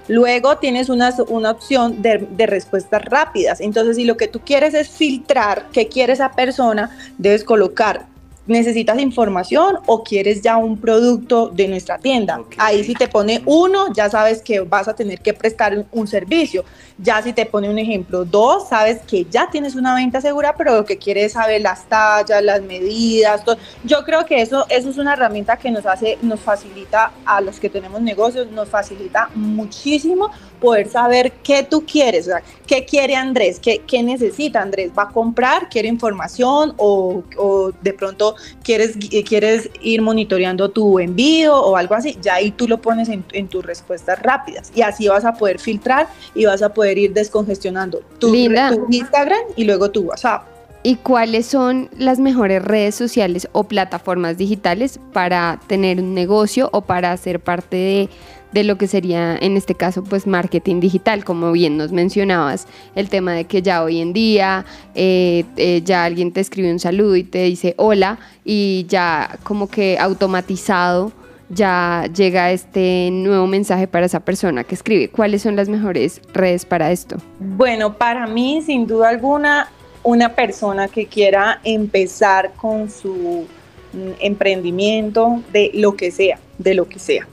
Luego 0.07 0.57
tienes 0.57 0.89
una, 0.89 1.13
una 1.27 1.51
opción 1.51 2.01
de, 2.01 2.27
de 2.29 2.45
respuestas 2.45 3.03
rápidas. 3.05 3.59
Entonces, 3.61 3.95
si 3.95 4.05
lo 4.05 4.17
que 4.17 4.27
tú 4.27 4.39
quieres 4.39 4.73
es 4.73 4.89
filtrar 4.89 5.67
qué 5.71 5.87
quiere 5.87 6.13
esa 6.13 6.31
persona, 6.31 6.91
debes 7.17 7.43
colocar, 7.43 8.05
¿necesitas 8.47 8.99
información 8.99 9.79
o 9.85 10.03
quieres 10.03 10.41
ya 10.41 10.57
un 10.57 10.77
producto 10.77 11.49
de 11.49 11.67
nuestra 11.67 11.97
tienda? 11.97 12.41
Ahí 12.57 12.83
si 12.83 12.93
te 12.93 13.07
pone 13.07 13.41
uno, 13.45 13.93
ya 13.93 14.09
sabes 14.09 14.41
que 14.41 14.59
vas 14.61 14.87
a 14.87 14.95
tener 14.95 15.19
que 15.19 15.33
prestar 15.33 15.77
un, 15.77 15.85
un 15.91 16.07
servicio. 16.07 16.63
Ya 16.97 17.21
si 17.21 17.33
te 17.33 17.45
pone 17.45 17.69
un 17.69 17.77
ejemplo, 17.77 18.23
dos, 18.23 18.69
sabes 18.69 19.01
que 19.01 19.25
ya 19.25 19.49
tienes 19.49 19.75
una 19.75 19.95
venta 19.95 20.21
segura, 20.21 20.55
pero 20.57 20.75
lo 20.75 20.85
que 20.85 20.97
quieres 20.97 21.25
es 21.25 21.33
saber 21.33 21.61
las 21.61 21.85
tallas, 21.89 22.41
las 22.43 22.61
medidas. 22.61 23.43
todo. 23.43 23.57
Yo 23.83 24.03
creo 24.03 24.25
que 24.25 24.41
eso, 24.41 24.65
eso 24.69 24.89
es 24.89 24.97
una 24.97 25.13
herramienta 25.13 25.57
que 25.57 25.71
nos 25.71 25.85
hace, 25.85 26.17
nos 26.21 26.39
facilita 26.39 27.11
a 27.25 27.41
los 27.41 27.59
que 27.59 27.69
tenemos 27.69 28.01
negocios, 28.01 28.49
nos 28.51 28.69
facilita 28.69 29.29
muchísimo 29.35 30.31
poder 30.65 30.89
saber 30.89 31.31
qué 31.43 31.61
tú 31.61 31.85
quieres, 31.85 32.25
o 32.25 32.31
sea, 32.31 32.43
qué 32.65 32.85
quiere 32.85 33.15
Andrés, 33.15 33.59
qué, 33.59 33.83
qué 33.85 34.01
necesita 34.01 34.63
Andrés, 34.63 34.91
va 34.97 35.03
a 35.03 35.09
comprar, 35.09 35.69
quiere 35.69 35.87
información 35.87 36.73
o, 36.77 37.21
o 37.37 37.71
de 37.81 37.93
pronto 37.93 38.35
quieres, 38.63 38.97
quieres 39.27 39.69
ir 39.81 40.01
monitoreando 40.01 40.71
tu 40.71 40.97
envío 40.97 41.55
o 41.55 41.75
algo 41.75 41.93
así, 41.93 42.17
ya 42.19 42.35
ahí 42.35 42.49
tú 42.49 42.67
lo 42.67 42.81
pones 42.81 43.09
en, 43.09 43.23
en 43.31 43.47
tus 43.47 43.63
respuestas 43.63 44.19
rápidas 44.23 44.71
y 44.73 44.81
así 44.81 45.07
vas 45.07 45.23
a 45.23 45.35
poder 45.35 45.59
filtrar 45.59 46.07
y 46.33 46.45
vas 46.45 46.63
a 46.63 46.73
poder 46.73 46.97
ir 46.97 47.13
descongestionando 47.13 48.01
tu 48.17 48.33
Instagram 48.33 49.41
y 49.55 49.65
luego 49.65 49.91
tu 49.91 50.01
WhatsApp. 50.01 50.54
¿Y 50.85 50.97
cuáles 50.97 51.47
son 51.47 51.89
las 51.97 52.19
mejores 52.19 52.63
redes 52.63 52.93
sociales 52.93 53.49
o 53.53 53.63
plataformas 53.63 54.37
digitales 54.37 54.99
para 55.13 55.59
tener 55.65 55.99
un 55.99 56.13
negocio 56.13 56.69
o 56.73 56.81
para 56.81 57.17
ser 57.17 57.39
parte 57.39 57.75
de, 57.75 58.09
de 58.51 58.63
lo 58.63 58.77
que 58.77 58.85
sería 58.85 59.35
en 59.35 59.57
este 59.57 59.73
caso 59.73 60.03
pues 60.03 60.27
marketing 60.27 60.79
digital? 60.79 61.23
Como 61.23 61.51
bien 61.53 61.75
nos 61.75 61.91
mencionabas, 61.91 62.67
el 62.93 63.09
tema 63.09 63.33
de 63.33 63.45
que 63.45 63.63
ya 63.63 63.81
hoy 63.81 63.99
en 63.99 64.13
día 64.13 64.63
eh, 64.93 65.45
eh, 65.57 65.81
ya 65.83 66.03
alguien 66.05 66.31
te 66.31 66.39
escribe 66.39 66.71
un 66.71 66.77
saludo 66.77 67.15
y 67.15 67.23
te 67.23 67.41
dice 67.45 67.73
hola 67.77 68.19
y 68.43 68.85
ya 68.87 69.39
como 69.41 69.67
que 69.67 69.97
automatizado 69.97 71.11
ya 71.49 72.07
llega 72.15 72.51
este 72.51 73.09
nuevo 73.11 73.47
mensaje 73.47 73.87
para 73.87 74.05
esa 74.05 74.19
persona 74.19 74.63
que 74.63 74.75
escribe. 74.75 75.09
¿Cuáles 75.09 75.41
son 75.41 75.55
las 75.55 75.67
mejores 75.67 76.21
redes 76.31 76.63
para 76.63 76.91
esto? 76.91 77.17
Bueno, 77.39 77.97
para 77.97 78.27
mí, 78.27 78.61
sin 78.63 78.85
duda 78.85 79.09
alguna, 79.09 79.69
una 80.05 80.35
persona 80.35 80.87
que 80.87 81.07
quiera 81.07 81.59
empezar 81.63 82.53
con 82.53 82.89
su 82.89 83.45
mm, 83.91 84.11
emprendimiento 84.19 85.41
de 85.51 85.71
lo 85.73 85.95
que 85.95 86.11
sea, 86.11 86.39
de 86.59 86.75
lo 86.75 86.87
que 86.87 86.99
sea. 86.99 87.27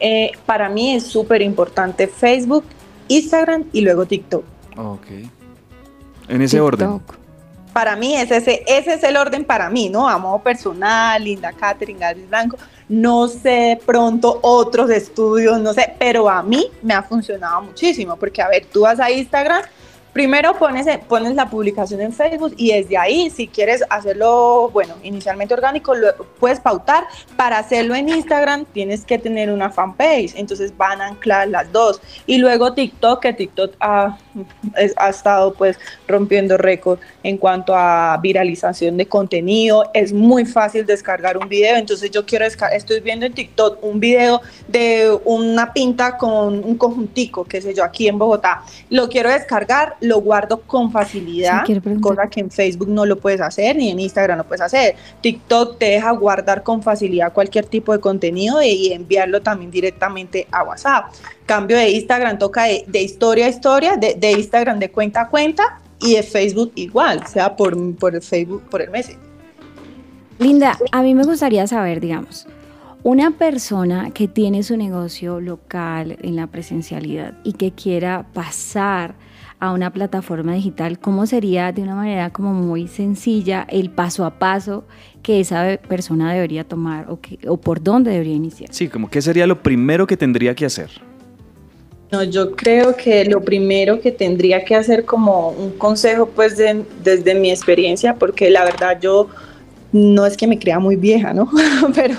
Eh, 0.00 0.32
para 0.44 0.68
mí 0.68 0.94
es 0.94 1.04
súper 1.04 1.42
importante 1.42 2.08
Facebook, 2.08 2.64
Instagram 3.06 3.64
y 3.72 3.80
luego 3.80 4.04
TikTok. 4.04 4.44
Ok. 4.76 5.06
En 6.28 6.42
ese 6.42 6.60
orden. 6.60 7.00
Para 7.72 7.94
mí 7.94 8.16
es 8.16 8.30
ese, 8.32 8.64
ese 8.66 8.94
es 8.94 9.02
el 9.04 9.16
orden 9.16 9.44
para 9.44 9.70
mí, 9.70 9.88
¿no? 9.88 10.08
A 10.08 10.18
modo 10.18 10.40
personal, 10.40 11.22
Linda 11.22 11.52
Catherine, 11.52 12.00
Gabriel 12.00 12.26
Blanco. 12.26 12.56
No 12.88 13.28
sé 13.28 13.80
pronto 13.86 14.40
otros 14.42 14.90
estudios, 14.90 15.60
no 15.60 15.72
sé, 15.72 15.94
pero 15.98 16.28
a 16.28 16.42
mí 16.42 16.68
me 16.82 16.94
ha 16.94 17.02
funcionado 17.02 17.62
muchísimo, 17.62 18.16
porque 18.16 18.42
a 18.42 18.48
ver, 18.48 18.66
tú 18.66 18.80
vas 18.80 18.98
a 18.98 19.10
Instagram, 19.10 19.62
primero 20.18 20.58
pones, 20.58 20.84
pones 21.06 21.36
la 21.36 21.48
publicación 21.48 22.00
en 22.00 22.12
Facebook 22.12 22.52
y 22.56 22.72
desde 22.72 22.98
ahí, 22.98 23.30
si 23.30 23.46
quieres 23.46 23.84
hacerlo, 23.88 24.68
bueno, 24.72 24.94
inicialmente 25.04 25.54
orgánico, 25.54 25.94
puedes 26.40 26.58
pautar. 26.58 27.04
Para 27.36 27.58
hacerlo 27.58 27.94
en 27.94 28.08
Instagram 28.08 28.64
tienes 28.64 29.04
que 29.04 29.16
tener 29.16 29.48
una 29.48 29.70
fanpage, 29.70 30.34
entonces 30.34 30.76
van 30.76 31.00
a 31.00 31.06
anclar 31.06 31.46
las 31.46 31.70
dos. 31.70 32.00
Y 32.26 32.38
luego 32.38 32.74
TikTok, 32.74 33.20
que 33.20 33.32
TikTok 33.32 33.76
ha, 33.78 34.18
ha 34.96 35.08
estado 35.08 35.54
pues 35.54 35.78
rompiendo 36.08 36.56
récord 36.56 36.98
en 37.22 37.38
cuanto 37.38 37.76
a 37.76 38.18
viralización 38.20 38.96
de 38.96 39.06
contenido. 39.06 39.88
Es 39.94 40.12
muy 40.12 40.44
fácil 40.44 40.84
descargar 40.84 41.36
un 41.36 41.48
video, 41.48 41.76
entonces 41.76 42.10
yo 42.10 42.26
quiero 42.26 42.44
estoy 42.44 42.98
viendo 42.98 43.24
en 43.24 43.34
TikTok 43.34 43.84
un 43.84 44.00
video 44.00 44.40
de 44.66 45.16
una 45.24 45.72
pinta 45.72 46.16
con 46.18 46.64
un 46.64 46.76
conjuntico, 46.76 47.44
qué 47.44 47.62
sé 47.62 47.72
yo, 47.72 47.84
aquí 47.84 48.08
en 48.08 48.18
Bogotá. 48.18 48.64
Lo 48.90 49.08
quiero 49.08 49.30
descargar, 49.30 49.94
lo 50.08 50.20
guardo 50.20 50.62
con 50.62 50.90
facilidad, 50.90 51.64
Sí, 51.66 51.78
cosa 52.00 52.28
que 52.28 52.40
en 52.40 52.50
Facebook 52.50 52.88
no 52.88 53.04
lo 53.04 53.18
puedes 53.18 53.40
hacer, 53.40 53.76
ni 53.76 53.90
en 53.90 54.00
Instagram 54.00 54.38
lo 54.38 54.44
puedes 54.44 54.62
hacer. 54.62 54.96
TikTok 55.20 55.78
te 55.78 55.86
deja 55.86 56.10
guardar 56.12 56.62
con 56.62 56.82
facilidad 56.82 57.32
cualquier 57.32 57.66
tipo 57.66 57.92
de 57.92 58.00
contenido 58.00 58.62
y 58.62 58.78
y 58.78 58.92
enviarlo 58.92 59.42
también 59.42 59.70
directamente 59.70 60.46
a 60.50 60.62
WhatsApp. 60.62 61.12
Cambio 61.46 61.76
de 61.76 61.90
Instagram 61.90 62.38
toca 62.38 62.64
de, 62.64 62.84
de 62.86 63.02
historia 63.02 63.46
a 63.46 63.48
historia, 63.48 63.96
de, 63.96 64.14
de 64.14 64.32
Instagram 64.32 64.78
de 64.78 64.90
cuenta 64.90 65.22
a 65.22 65.28
cuenta 65.28 65.80
y 66.00 66.14
de 66.14 66.22
Facebook 66.22 66.72
igual, 66.76 67.26
sea 67.26 67.56
por, 67.56 67.96
por 67.96 68.14
el 68.14 68.22
Facebook, 68.22 68.62
por 68.70 68.82
el 68.82 68.90
Messenger. 68.90 69.26
Linda, 70.38 70.78
a 70.92 71.02
mí 71.02 71.14
me 71.14 71.24
gustaría 71.24 71.66
saber, 71.66 72.00
digamos, 72.00 72.46
una 73.02 73.32
persona 73.32 74.10
que 74.12 74.28
tiene 74.28 74.62
su 74.62 74.76
negocio 74.76 75.40
local 75.40 76.16
en 76.22 76.36
la 76.36 76.46
presencialidad 76.46 77.34
y 77.42 77.54
que 77.54 77.72
quiera 77.72 78.26
pasar 78.32 79.14
a 79.60 79.72
una 79.72 79.92
plataforma 79.92 80.54
digital, 80.54 80.98
¿cómo 80.98 81.26
sería 81.26 81.72
de 81.72 81.82
una 81.82 81.94
manera 81.94 82.30
como 82.30 82.52
muy 82.52 82.86
sencilla 82.88 83.66
el 83.68 83.90
paso 83.90 84.24
a 84.24 84.38
paso 84.38 84.84
que 85.22 85.40
esa 85.40 85.78
persona 85.88 86.32
debería 86.32 86.64
tomar 86.64 87.06
o, 87.10 87.20
que, 87.20 87.38
o 87.48 87.56
por 87.56 87.82
dónde 87.82 88.12
debería 88.12 88.34
iniciar? 88.34 88.72
Sí, 88.72 88.88
como 88.88 89.10
qué 89.10 89.20
sería 89.20 89.46
lo 89.46 89.60
primero 89.62 90.06
que 90.06 90.16
tendría 90.16 90.54
que 90.54 90.66
hacer. 90.66 90.90
No, 92.10 92.22
yo 92.22 92.56
creo 92.56 92.96
que 92.96 93.24
lo 93.26 93.42
primero 93.42 94.00
que 94.00 94.12
tendría 94.12 94.64
que 94.64 94.74
hacer 94.74 95.04
como 95.04 95.50
un 95.50 95.72
consejo, 95.72 96.26
pues 96.26 96.56
de- 96.56 96.84
desde 97.04 97.34
mi 97.34 97.50
experiencia, 97.50 98.14
porque 98.14 98.48
la 98.50 98.64
verdad 98.64 98.98
yo 99.00 99.28
no 99.92 100.24
es 100.24 100.36
que 100.36 100.46
me 100.46 100.58
crea 100.58 100.78
muy 100.78 100.96
vieja, 100.96 101.34
¿no? 101.34 101.50
Pero 101.94 102.16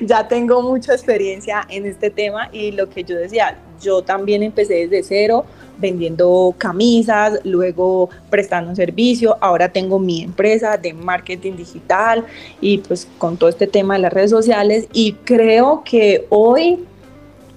ya 0.00 0.26
tengo 0.28 0.62
mucha 0.62 0.92
experiencia 0.92 1.66
en 1.68 1.84
este 1.84 2.10
tema 2.10 2.48
y 2.52 2.72
lo 2.72 2.88
que 2.88 3.04
yo 3.04 3.16
decía, 3.16 3.58
yo 3.80 4.02
también 4.02 4.42
empecé 4.42 4.86
desde 4.86 5.02
cero 5.02 5.44
vendiendo 5.78 6.54
camisas, 6.56 7.40
luego 7.44 8.08
prestando 8.30 8.70
un 8.70 8.76
servicio, 8.76 9.36
ahora 9.40 9.68
tengo 9.68 9.98
mi 9.98 10.22
empresa 10.22 10.76
de 10.76 10.94
marketing 10.94 11.52
digital 11.52 12.24
y 12.60 12.78
pues 12.78 13.06
con 13.18 13.36
todo 13.36 13.50
este 13.50 13.66
tema 13.66 13.94
de 13.94 14.00
las 14.00 14.12
redes 14.12 14.30
sociales. 14.30 14.88
Y 14.92 15.12
creo 15.12 15.82
que 15.84 16.26
hoy 16.30 16.84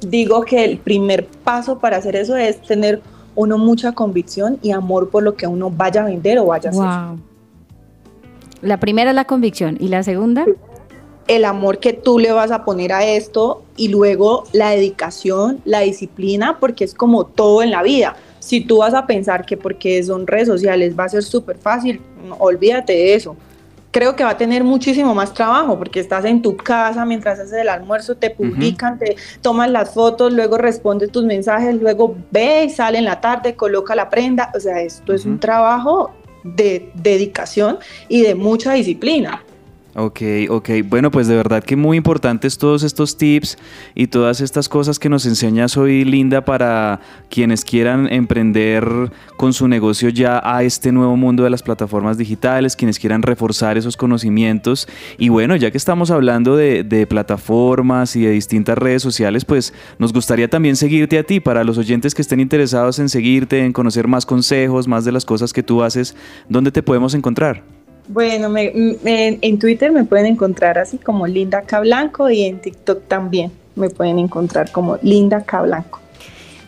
digo 0.02 0.42
que 0.42 0.64
el 0.64 0.78
primer 0.78 1.26
paso 1.28 1.80
para 1.80 1.98
hacer 1.98 2.16
eso 2.16 2.36
es 2.36 2.62
tener 2.62 3.02
uno 3.36 3.58
mucha 3.58 3.94
convicción 3.94 4.60
y 4.62 4.72
amor 4.72 5.10
por 5.10 5.24
lo 5.24 5.36
que 5.36 5.48
uno 5.48 5.70
vaya 5.70 6.02
a 6.02 6.06
vender 6.06 6.40
o 6.40 6.48
vaya 6.48 6.70
a 6.70 6.72
hacer. 6.72 7.20
La 8.62 8.78
primera 8.78 9.12
es 9.12 9.16
la 9.16 9.26
convicción 9.26 9.78
y 9.80 9.88
la 9.88 10.04
segunda, 10.04 10.46
el 11.30 11.46
amor 11.46 11.80
que 11.80 11.94
tú 11.94 12.18
le 12.18 12.32
vas 12.32 12.50
a 12.52 12.66
poner 12.66 12.92
a 12.92 13.06
esto 13.06 13.64
y 13.78 13.90
luego 13.90 14.46
la 14.52 14.72
dedicación, 14.72 15.62
la 15.64 15.82
disciplina, 15.82 16.58
porque 16.60 16.84
es 16.84 16.96
como 16.96 17.28
todo 17.28 17.62
en 17.62 17.70
la 17.70 17.84
vida. 17.84 18.18
Si 18.40 18.62
tú 18.62 18.80
vas 18.80 18.96
a 18.96 19.06
pensar 19.06 19.46
que 19.46 19.56
porque 19.56 20.04
son 20.04 20.26
redes 20.26 20.48
sociales 20.48 20.98
va 20.98 21.04
a 21.04 21.10
ser 21.10 21.22
súper 21.22 21.60
fácil, 21.60 22.02
olvídate 22.40 22.94
de 22.94 23.14
eso. 23.14 23.38
Creo 23.92 24.16
que 24.16 24.24
va 24.24 24.32
a 24.32 24.38
tener 24.38 24.64
muchísimo 24.64 25.14
más 25.14 25.32
trabajo 25.32 25.78
porque 25.78 26.00
estás 26.00 26.26
en 26.26 26.42
tu 26.42 26.58
casa 26.58 27.06
mientras 27.06 27.40
haces 27.40 27.54
el 27.54 27.70
almuerzo, 27.70 28.16
te 28.16 28.32
publican, 28.32 28.98
te 28.98 29.16
toman 29.42 29.72
las 29.72 29.94
fotos, 29.94 30.34
luego 30.34 30.58
respondes 30.58 31.12
tus 31.12 31.26
mensajes, 31.26 31.76
luego 31.76 32.16
ve 32.32 32.64
y 32.64 32.70
sale 32.72 32.98
en 32.98 33.06
la 33.06 33.22
tarde, 33.22 33.56
coloca 33.56 33.94
la 33.94 34.10
prenda. 34.10 34.52
O 34.56 34.60
sea, 34.60 34.82
esto 34.82 35.14
es 35.14 35.26
un 35.26 35.40
trabajo 35.40 36.10
de 36.44 36.92
dedicación 36.96 37.78
y 38.08 38.22
de 38.22 38.34
mucha 38.34 38.74
disciplina. 38.74 39.44
Ok, 40.02 40.22
ok. 40.48 40.70
Bueno, 40.86 41.12
pues 41.12 41.28
de 41.28 41.36
verdad 41.36 41.62
que 41.62 41.76
muy 41.76 41.98
importantes 41.98 42.58
todos 42.58 42.84
estos 42.84 43.18
tips 43.18 43.58
y 43.96 44.08
todas 44.08 44.40
estas 44.40 44.70
cosas 44.70 44.98
que 44.98 45.10
nos 45.10 45.26
enseñas 45.26 45.76
hoy, 45.76 46.06
Linda, 46.06 46.46
para 46.46 47.02
quienes 47.30 47.66
quieran 47.66 48.08
emprender 48.10 48.88
con 49.36 49.52
su 49.52 49.68
negocio 49.68 50.08
ya 50.08 50.42
a 50.42 50.64
este 50.64 50.94
nuevo 50.94 51.18
mundo 51.18 51.44
de 51.44 51.50
las 51.50 51.64
plataformas 51.64 52.18
digitales, 52.18 52.78
quienes 52.78 52.98
quieran 52.98 53.24
reforzar 53.24 53.78
esos 53.78 53.98
conocimientos. 53.98 54.88
Y 55.18 55.28
bueno, 55.28 55.58
ya 55.58 55.70
que 55.70 55.78
estamos 55.78 56.12
hablando 56.12 56.56
de, 56.56 56.86
de 56.86 57.06
plataformas 57.06 58.16
y 58.16 58.22
de 58.22 58.32
distintas 58.32 58.78
redes 58.78 59.02
sociales, 59.02 59.44
pues 59.44 59.74
nos 59.98 60.14
gustaría 60.14 60.50
también 60.50 60.78
seguirte 60.78 61.20
a 61.20 61.24
ti, 61.24 61.42
para 61.42 61.66
los 61.66 61.78
oyentes 61.78 62.16
que 62.16 62.22
estén 62.22 62.40
interesados 62.40 63.00
en 63.00 63.10
seguirte, 63.10 63.66
en 63.66 63.74
conocer 63.74 64.08
más 64.08 64.26
consejos, 64.26 64.88
más 64.88 65.04
de 65.04 65.12
las 65.12 65.26
cosas 65.26 65.52
que 65.52 65.62
tú 65.62 65.84
haces, 65.84 66.16
¿dónde 66.48 66.72
te 66.72 66.84
podemos 66.84 67.14
encontrar? 67.16 67.79
Bueno, 68.10 68.50
me, 68.50 68.72
en 69.04 69.60
Twitter 69.60 69.92
me 69.92 70.04
pueden 70.04 70.26
encontrar 70.26 70.80
así 70.80 70.98
como 70.98 71.28
Linda 71.28 71.62
K. 71.62 71.82
Blanco 71.82 72.28
y 72.32 72.44
en 72.44 72.60
TikTok 72.60 73.08
también 73.08 73.52
me 73.76 73.92
pueden 73.92 74.18
encontrar 74.18 74.72
como 74.72 74.98
Linda 75.04 75.44
K. 75.44 75.62
Blanco. 75.62 76.00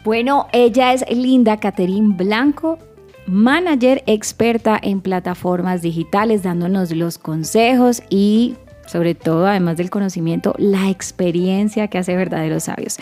Bueno, 0.04 0.46
ella 0.54 0.94
es 0.94 1.04
Linda 1.10 1.58
Caterín 1.58 2.16
Blanco, 2.16 2.78
manager 3.26 4.04
experta 4.06 4.80
en 4.80 5.02
plataformas 5.02 5.82
digitales, 5.82 6.44
dándonos 6.44 6.92
los 6.92 7.18
consejos 7.18 8.04
y 8.12 8.54
sobre 8.86 9.16
todo, 9.16 9.48
además 9.48 9.78
del 9.78 9.90
conocimiento, 9.90 10.54
la 10.60 10.92
experiencia 10.92 11.88
que 11.88 11.98
hace 11.98 12.16
verdaderos 12.16 12.66
sabios. 12.66 12.98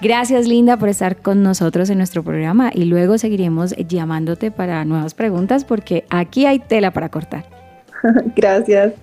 Gracias 0.00 0.48
Linda 0.48 0.78
por 0.78 0.88
estar 0.88 1.18
con 1.18 1.42
nosotros 1.42 1.90
en 1.90 1.98
nuestro 1.98 2.22
programa 2.22 2.70
y 2.72 2.84
luego 2.86 3.18
seguiremos 3.18 3.74
llamándote 3.76 4.50
para 4.50 4.82
nuevas 4.86 5.12
preguntas 5.12 5.66
porque 5.66 6.06
aquí 6.08 6.46
hay 6.46 6.58
tela 6.58 6.90
para 6.92 7.10
cortar. 7.10 7.61
Gracias. 8.36 8.94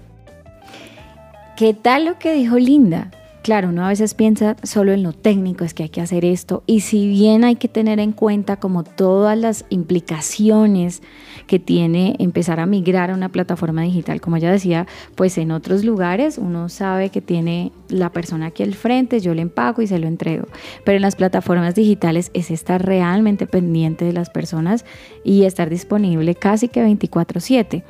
¿Qué 1.58 1.74
tal 1.74 2.06
lo 2.06 2.18
que 2.18 2.34
dijo 2.34 2.58
Linda? 2.58 3.12
Claro, 3.42 3.70
uno 3.70 3.86
a 3.86 3.88
veces 3.88 4.14
piensa 4.14 4.58
solo 4.64 4.92
en 4.92 5.02
lo 5.02 5.14
técnico, 5.14 5.64
es 5.64 5.74
que 5.74 5.84
hay 5.84 5.90
que 5.90 6.02
hacer 6.02 6.26
esto. 6.26 6.62
Y 6.68 6.82
si 6.82 7.08
bien 7.08 7.44
hay 7.44 7.56
que 7.56 7.70
tener 7.70 8.00
en 8.00 8.12
cuenta 8.12 8.58
como 8.58 8.84
todas 8.84 9.38
las 9.38 9.66
implicaciones 9.70 11.02
que 11.48 11.58
tiene 11.58 12.16
empezar 12.20 12.60
a 12.60 12.66
migrar 12.66 13.12
a 13.12 13.14
una 13.14 13.30
plataforma 13.30 13.82
digital, 13.82 14.20
como 14.20 14.36
ella 14.36 14.52
decía, 14.52 14.88
pues 15.16 15.38
en 15.38 15.52
otros 15.52 15.84
lugares 15.86 16.38
uno 16.38 16.68
sabe 16.70 17.10
que 17.10 17.22
tiene 17.22 17.72
la 17.88 18.12
persona 18.12 18.48
aquí 18.48 18.62
al 18.62 18.76
frente, 18.76 19.22
yo 19.22 19.34
le 19.34 19.42
empaco 19.42 19.82
y 19.82 19.88
se 19.88 20.00
lo 20.00 20.08
entrego. 20.08 20.48
Pero 20.84 20.98
en 20.98 21.02
las 21.02 21.16
plataformas 21.16 21.76
digitales 21.76 22.32
es 22.34 22.52
estar 22.52 22.86
realmente 22.86 23.48
pendiente 23.48 24.04
de 24.06 24.14
las 24.14 24.30
personas 24.30 24.86
y 25.24 25.46
estar 25.46 25.70
disponible 25.70 26.36
casi 26.36 26.68
que 26.68 26.84
24/7. 26.84 27.84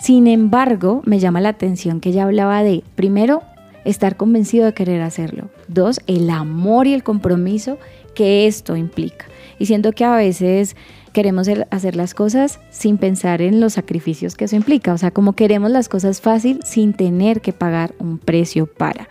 Sin 0.00 0.26
embargo, 0.26 1.02
me 1.04 1.18
llama 1.18 1.40
la 1.40 1.50
atención 1.50 2.00
que 2.00 2.08
ella 2.08 2.24
hablaba 2.24 2.62
de, 2.62 2.82
primero, 2.94 3.42
estar 3.84 4.16
convencido 4.16 4.64
de 4.64 4.74
querer 4.74 5.02
hacerlo. 5.02 5.50
Dos, 5.68 6.00
el 6.06 6.30
amor 6.30 6.86
y 6.86 6.94
el 6.94 7.02
compromiso 7.02 7.78
que 8.14 8.46
esto 8.46 8.76
implica. 8.76 9.26
Y 9.58 9.66
siento 9.66 9.92
que 9.92 10.04
a 10.04 10.16
veces 10.16 10.74
queremos 11.12 11.48
hacer 11.70 11.96
las 11.96 12.14
cosas 12.14 12.60
sin 12.70 12.96
pensar 12.96 13.42
en 13.42 13.60
los 13.60 13.74
sacrificios 13.74 14.36
que 14.36 14.46
eso 14.46 14.56
implica. 14.56 14.94
O 14.94 14.98
sea, 14.98 15.10
como 15.10 15.34
queremos 15.34 15.70
las 15.70 15.88
cosas 15.88 16.20
fácil 16.20 16.60
sin 16.64 16.94
tener 16.94 17.42
que 17.42 17.52
pagar 17.52 17.94
un 17.98 18.18
precio 18.18 18.66
para. 18.66 19.08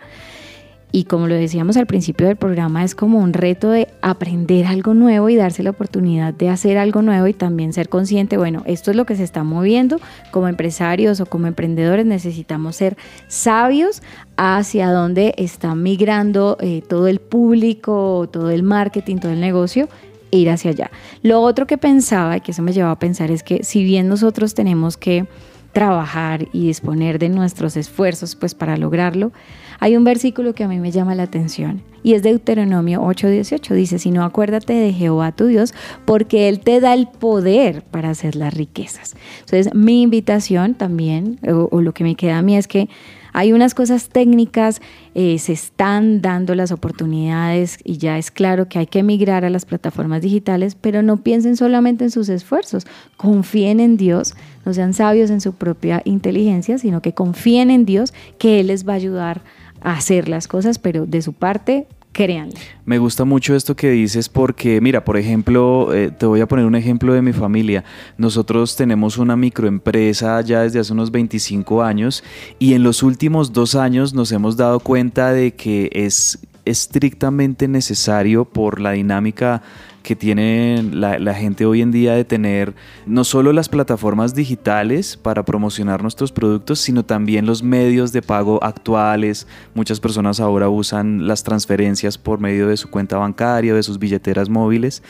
Y 0.92 1.04
como 1.04 1.28
lo 1.28 1.34
decíamos 1.34 1.76
al 1.76 1.86
principio 1.86 2.26
del 2.26 2.36
programa, 2.36 2.82
es 2.82 2.94
como 2.94 3.18
un 3.18 3.32
reto 3.32 3.70
de 3.70 3.88
aprender 4.02 4.66
algo 4.66 4.92
nuevo 4.92 5.28
y 5.28 5.36
darse 5.36 5.62
la 5.62 5.70
oportunidad 5.70 6.34
de 6.34 6.48
hacer 6.48 6.78
algo 6.78 7.00
nuevo 7.02 7.28
y 7.28 7.32
también 7.32 7.72
ser 7.72 7.88
consciente, 7.88 8.36
bueno, 8.36 8.62
esto 8.66 8.90
es 8.90 8.96
lo 8.96 9.06
que 9.06 9.14
se 9.14 9.22
está 9.22 9.44
moviendo. 9.44 10.00
Como 10.32 10.48
empresarios 10.48 11.20
o 11.20 11.26
como 11.26 11.46
emprendedores 11.46 12.06
necesitamos 12.06 12.76
ser 12.76 12.96
sabios 13.28 14.02
hacia 14.36 14.90
dónde 14.90 15.34
está 15.36 15.74
migrando 15.74 16.56
eh, 16.60 16.82
todo 16.88 17.06
el 17.06 17.20
público, 17.20 18.28
todo 18.32 18.50
el 18.50 18.62
marketing, 18.62 19.16
todo 19.16 19.32
el 19.32 19.40
negocio 19.40 19.88
e 20.32 20.38
ir 20.38 20.50
hacia 20.50 20.70
allá. 20.72 20.90
Lo 21.22 21.40
otro 21.40 21.66
que 21.66 21.78
pensaba 21.78 22.36
y 22.36 22.40
que 22.40 22.50
eso 22.50 22.62
me 22.62 22.72
llevaba 22.72 22.92
a 22.92 22.98
pensar 22.98 23.30
es 23.30 23.42
que 23.42 23.62
si 23.62 23.84
bien 23.84 24.08
nosotros 24.08 24.54
tenemos 24.54 24.96
que 24.96 25.26
trabajar 25.72 26.48
y 26.52 26.66
disponer 26.66 27.18
de 27.18 27.28
nuestros 27.28 27.76
esfuerzos 27.76 28.34
pues 28.34 28.54
para 28.54 28.76
lograrlo, 28.76 29.32
hay 29.80 29.96
un 29.96 30.04
versículo 30.04 30.54
que 30.54 30.64
a 30.64 30.68
mí 30.68 30.78
me 30.78 30.92
llama 30.92 31.14
la 31.14 31.24
atención 31.24 31.82
y 32.02 32.14
es 32.14 32.22
Deuteronomio 32.22 33.02
8:18. 33.02 33.74
Dice, 33.74 33.98
si 33.98 34.10
no 34.10 34.24
acuérdate 34.24 34.74
de 34.74 34.92
Jehová 34.92 35.32
tu 35.32 35.46
Dios, 35.46 35.74
porque 36.04 36.48
Él 36.48 36.60
te 36.60 36.80
da 36.80 36.94
el 36.94 37.08
poder 37.08 37.82
para 37.82 38.10
hacer 38.10 38.36
las 38.36 38.54
riquezas. 38.54 39.16
Entonces, 39.40 39.74
mi 39.74 40.02
invitación 40.02 40.74
también, 40.74 41.38
o, 41.48 41.80
lo 41.80 41.92
que 41.92 42.04
me 42.04 42.14
queda 42.14 42.38
a 42.38 42.42
mí 42.42 42.56
es 42.56 42.68
que 42.68 42.88
hay 43.32 43.52
unas 43.52 43.74
cosas 43.74 44.08
técnicas, 44.08 44.80
eh, 45.14 45.38
se 45.38 45.52
están 45.52 46.20
dando 46.20 46.56
las 46.56 46.72
oportunidades 46.72 47.78
y 47.84 47.96
ya 47.96 48.18
es 48.18 48.32
claro 48.32 48.68
que 48.68 48.80
hay 48.80 48.86
que 48.86 49.00
emigrar 49.00 49.44
a 49.44 49.50
las 49.50 49.66
plataformas 49.66 50.20
digitales, 50.22 50.74
pero 50.74 51.02
no 51.02 51.18
piensen 51.18 51.56
solamente 51.56 52.02
en 52.02 52.10
sus 52.10 52.28
esfuerzos, 52.28 52.88
confíen 53.16 53.78
en 53.78 53.96
Dios, 53.96 54.34
no 54.64 54.74
sean 54.74 54.94
sabios 54.94 55.30
en 55.30 55.40
su 55.40 55.52
propia 55.52 56.02
inteligencia, 56.04 56.78
sino 56.78 57.02
que 57.02 57.14
confíen 57.14 57.70
en 57.70 57.84
Dios 57.84 58.12
que 58.38 58.58
Él 58.58 58.66
les 58.66 58.86
va 58.86 58.94
a 58.94 58.96
ayudar 58.96 59.42
hacer 59.80 60.28
las 60.28 60.48
cosas, 60.48 60.78
pero 60.78 61.06
de 61.06 61.22
su 61.22 61.32
parte, 61.32 61.86
créanle. 62.12 62.54
Me 62.84 62.98
gusta 62.98 63.24
mucho 63.24 63.54
esto 63.54 63.76
que 63.76 63.90
dices 63.90 64.28
porque, 64.28 64.80
mira, 64.80 65.04
por 65.04 65.16
ejemplo, 65.16 65.92
eh, 65.94 66.10
te 66.10 66.26
voy 66.26 66.40
a 66.40 66.48
poner 66.48 66.66
un 66.66 66.74
ejemplo 66.74 67.12
de 67.12 67.22
mi 67.22 67.32
familia. 67.32 67.84
Nosotros 68.18 68.76
tenemos 68.76 69.18
una 69.18 69.36
microempresa 69.36 70.40
ya 70.40 70.62
desde 70.62 70.80
hace 70.80 70.92
unos 70.92 71.10
25 71.10 71.82
años 71.82 72.24
y 72.58 72.74
en 72.74 72.82
los 72.82 73.02
últimos 73.02 73.52
dos 73.52 73.74
años 73.74 74.14
nos 74.14 74.32
hemos 74.32 74.56
dado 74.56 74.80
cuenta 74.80 75.32
de 75.32 75.54
que 75.54 75.90
es 75.92 76.38
estrictamente 76.64 77.68
necesario 77.68 78.44
por 78.44 78.80
la 78.80 78.92
dinámica 78.92 79.62
que 80.02 80.16
tiene 80.16 80.82
la, 80.92 81.34
gente 81.34 81.66
hoy 81.66 81.82
en 81.82 81.90
día 81.90 82.14
de 82.14 82.24
tener 82.24 82.74
no 83.06 83.24
solo 83.24 83.52
las 83.52 83.68
plataformas 83.68 84.34
digitales 84.34 85.16
para 85.16 85.44
promocionar 85.44 86.02
nuestros 86.02 86.32
productos, 86.32 86.80
sino 86.80 87.04
también 87.04 87.46
los 87.46 87.62
medios 87.62 88.12
de 88.12 88.22
pago 88.22 88.62
actuales. 88.62 89.46
Muchas 89.74 90.00
personas 90.00 90.40
ahora 90.40 90.68
usan 90.68 91.26
las 91.26 91.44
transferencias 91.44 92.18
por 92.18 92.40
medio 92.40 92.68
de 92.68 92.76
su 92.76 92.88
cuenta 92.90 93.18
bancaria, 93.18 93.74
de 93.74 93.82
sus 93.82 93.98
billeteras 93.98 94.48
móviles. 94.48 95.02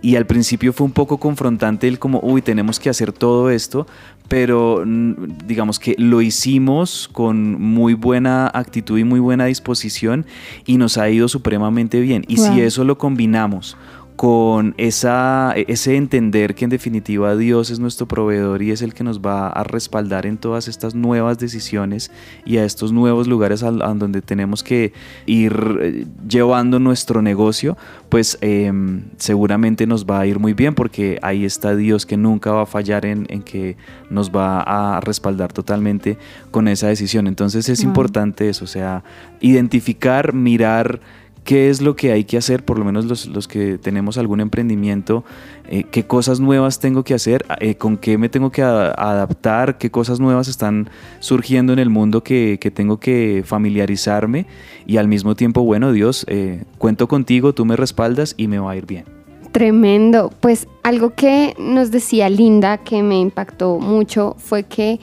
Y 0.00 0.16
al 0.16 0.26
principio 0.26 0.72
fue 0.72 0.86
un 0.86 0.92
poco 0.92 1.18
confrontante 1.18 1.88
el 1.88 1.98
como, 1.98 2.20
uy, 2.22 2.42
tenemos 2.42 2.78
que 2.80 2.88
hacer 2.88 3.12
todo 3.12 3.50
esto, 3.50 3.86
pero 4.28 4.82
mm, 4.84 5.46
digamos 5.46 5.78
que 5.78 5.94
lo 5.98 6.22
hicimos 6.22 7.08
con 7.12 7.60
muy 7.60 7.94
buena 7.94 8.50
actitud 8.52 8.98
y 8.98 9.04
muy 9.04 9.20
buena 9.20 9.46
disposición 9.46 10.26
y 10.66 10.76
nos 10.76 10.98
ha 10.98 11.08
ido 11.10 11.28
supremamente 11.28 12.00
bien. 12.00 12.24
Y 12.28 12.36
si 12.36 12.60
eso 12.60 12.84
lo 12.84 12.98
combinamos 12.98 13.76
con 14.18 14.74
esa, 14.78 15.54
ese 15.68 15.94
entender 15.94 16.56
que 16.56 16.64
en 16.64 16.70
definitiva 16.70 17.36
Dios 17.36 17.70
es 17.70 17.78
nuestro 17.78 18.08
proveedor 18.08 18.62
y 18.62 18.72
es 18.72 18.82
el 18.82 18.92
que 18.92 19.04
nos 19.04 19.20
va 19.20 19.46
a 19.46 19.62
respaldar 19.62 20.26
en 20.26 20.38
todas 20.38 20.66
estas 20.66 20.96
nuevas 20.96 21.38
decisiones 21.38 22.10
y 22.44 22.56
a 22.56 22.64
estos 22.64 22.90
nuevos 22.90 23.28
lugares 23.28 23.62
a, 23.62 23.70
donde 23.70 24.20
tenemos 24.20 24.64
que 24.64 24.92
ir 25.26 25.78
eh, 25.80 26.06
llevando 26.28 26.80
nuestro 26.80 27.22
negocio, 27.22 27.76
pues 28.08 28.38
em, 28.40 29.04
seguramente 29.18 29.86
nos 29.86 30.04
va 30.04 30.18
a 30.18 30.26
ir 30.26 30.40
muy 30.40 30.52
bien 30.52 30.74
porque 30.74 31.20
ahí 31.22 31.44
está 31.44 31.76
Dios 31.76 32.04
que 32.04 32.16
nunca 32.16 32.50
va 32.50 32.62
a 32.62 32.66
fallar 32.66 33.06
en, 33.06 33.24
que 33.44 33.76
nos 34.10 34.32
va 34.32 34.96
a 34.96 35.00
respaldar 35.00 35.52
totalmente 35.52 36.18
con 36.50 36.66
esa 36.66 36.88
decisión. 36.88 37.28
Entonces 37.28 37.68
es 37.68 37.84
importante 37.84 38.48
eso, 38.48 38.64
o 38.64 38.68
sea, 38.68 39.04
identificar, 39.40 40.32
mirar, 40.32 41.00
qué 41.48 41.70
es 41.70 41.80
lo 41.80 41.96
que 41.96 42.12
hay 42.12 42.24
que 42.24 42.36
hacer, 42.36 42.62
por 42.62 42.78
lo 42.78 42.84
menos 42.84 43.06
los, 43.26 43.48
que 43.48 43.78
tenemos 43.78 44.18
algún 44.18 44.40
emprendimiento, 44.40 45.24
eh, 45.66 45.84
qué 45.90 46.04
cosas 46.06 46.40
nuevas 46.40 46.78
tengo 46.78 47.04
que 47.04 47.14
hacer, 47.14 47.46
eh, 47.60 47.74
con 47.74 47.96
qué 47.96 48.18
me 48.18 48.28
tengo 48.28 48.52
que 48.52 48.60
adaptar, 48.62 49.78
qué 49.78 49.90
cosas 49.90 50.20
nuevas 50.20 50.48
están 50.48 50.90
surgiendo 51.20 51.72
en 51.72 51.78
el 51.78 51.88
mundo 51.88 52.22
que, 52.22 52.58
tengo 52.74 53.00
que 53.00 53.44
familiarizarme 53.46 54.44
y 54.86 54.98
al 54.98 55.08
mismo 55.08 55.36
tiempo, 55.36 55.62
bueno, 55.62 55.90
Dios, 55.90 56.26
eh, 56.28 56.64
cuento 56.76 57.08
contigo, 57.08 57.54
tú 57.54 57.64
me 57.64 57.76
respaldas 57.76 58.34
y 58.36 58.46
me 58.46 58.58
va 58.58 58.72
a 58.72 58.76
ir 58.76 58.84
bien. 58.84 59.06
Tremendo. 59.50 60.30
Pues 60.40 60.68
algo 60.82 61.14
que 61.14 61.54
nos 61.58 61.90
decía 61.90 62.28
Linda 62.28 62.76
que 62.76 63.02
me 63.02 63.18
impactó 63.18 63.78
mucho 63.78 64.36
fue 64.36 64.64
que 64.64 65.00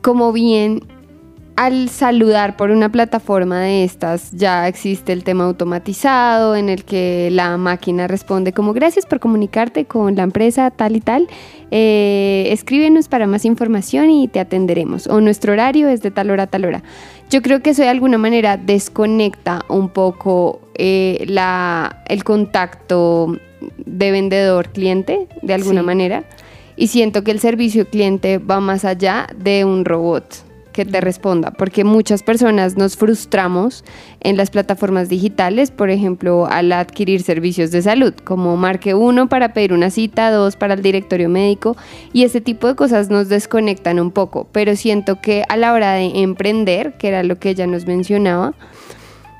como 0.00 0.32
bien 0.32 0.80
al 1.56 1.88
saludar 1.88 2.56
por 2.56 2.70
una 2.70 2.90
plataforma 2.90 3.60
de 3.60 3.82
estas 3.82 4.30
ya 4.32 4.68
existe 4.68 5.12
el 5.14 5.24
tema 5.24 5.44
automatizado 5.44 6.54
en 6.54 6.68
el 6.68 6.84
que 6.84 7.30
la 7.32 7.56
máquina 7.56 8.06
responde 8.06 8.52
como 8.52 8.74
gracias 8.74 9.06
por 9.06 9.20
comunicarte 9.20 9.86
con 9.86 10.14
la 10.16 10.22
empresa 10.22 10.70
tal 10.70 10.96
y 10.96 11.00
tal. 11.00 11.26
Eh, 11.70 12.48
escríbenos 12.52 13.08
para 13.08 13.26
más 13.26 13.44
información 13.46 14.10
y 14.10 14.28
te 14.28 14.38
atenderemos. 14.38 15.06
O 15.06 15.20
nuestro 15.22 15.54
horario 15.54 15.88
es 15.88 16.02
de 16.02 16.10
tal 16.10 16.30
hora 16.30 16.44
a 16.44 16.46
tal 16.46 16.66
hora. 16.66 16.82
Yo 17.30 17.40
creo 17.40 17.62
que 17.62 17.70
eso 17.70 17.82
de 17.82 17.88
alguna 17.88 18.18
manera 18.18 18.56
desconecta 18.58 19.64
un 19.68 19.88
poco 19.88 20.60
eh, 20.74 21.24
la, 21.26 22.02
el 22.08 22.22
contacto 22.22 23.36
de 23.84 24.10
vendedor-cliente 24.10 25.26
de 25.42 25.54
alguna 25.54 25.80
Sí. 25.80 25.86
manera. 25.86 26.24
Y 26.76 26.88
siento 26.88 27.24
que 27.24 27.30
el 27.30 27.40
servicio 27.40 27.88
cliente 27.88 28.36
va 28.36 28.60
más 28.60 28.84
allá 28.84 29.26
de 29.34 29.64
un 29.64 29.86
robot 29.86 30.45
que 30.76 30.84
te 30.84 31.00
responda, 31.00 31.52
porque 31.52 31.84
muchas 31.84 32.22
personas 32.22 32.76
nos 32.76 32.98
frustramos 32.98 33.82
en 34.20 34.36
las 34.36 34.50
plataformas 34.50 35.08
digitales, 35.08 35.70
por 35.70 35.88
ejemplo, 35.88 36.46
al 36.46 36.70
adquirir 36.70 37.22
servicios 37.22 37.70
de 37.70 37.80
salud, 37.80 38.12
como 38.12 38.58
marque 38.58 38.92
uno 38.92 39.26
para 39.26 39.54
pedir 39.54 39.72
una 39.72 39.88
cita, 39.88 40.30
dos 40.30 40.56
para 40.56 40.74
el 40.74 40.82
directorio 40.82 41.30
médico, 41.30 41.78
y 42.12 42.24
ese 42.24 42.42
tipo 42.42 42.68
de 42.68 42.74
cosas 42.74 43.08
nos 43.08 43.30
desconectan 43.30 43.98
un 43.98 44.10
poco, 44.10 44.46
pero 44.52 44.76
siento 44.76 45.18
que 45.22 45.44
a 45.48 45.56
la 45.56 45.72
hora 45.72 45.94
de 45.94 46.20
emprender, 46.20 46.98
que 46.98 47.08
era 47.08 47.22
lo 47.22 47.38
que 47.38 47.48
ella 47.48 47.66
nos 47.66 47.86
mencionaba, 47.86 48.52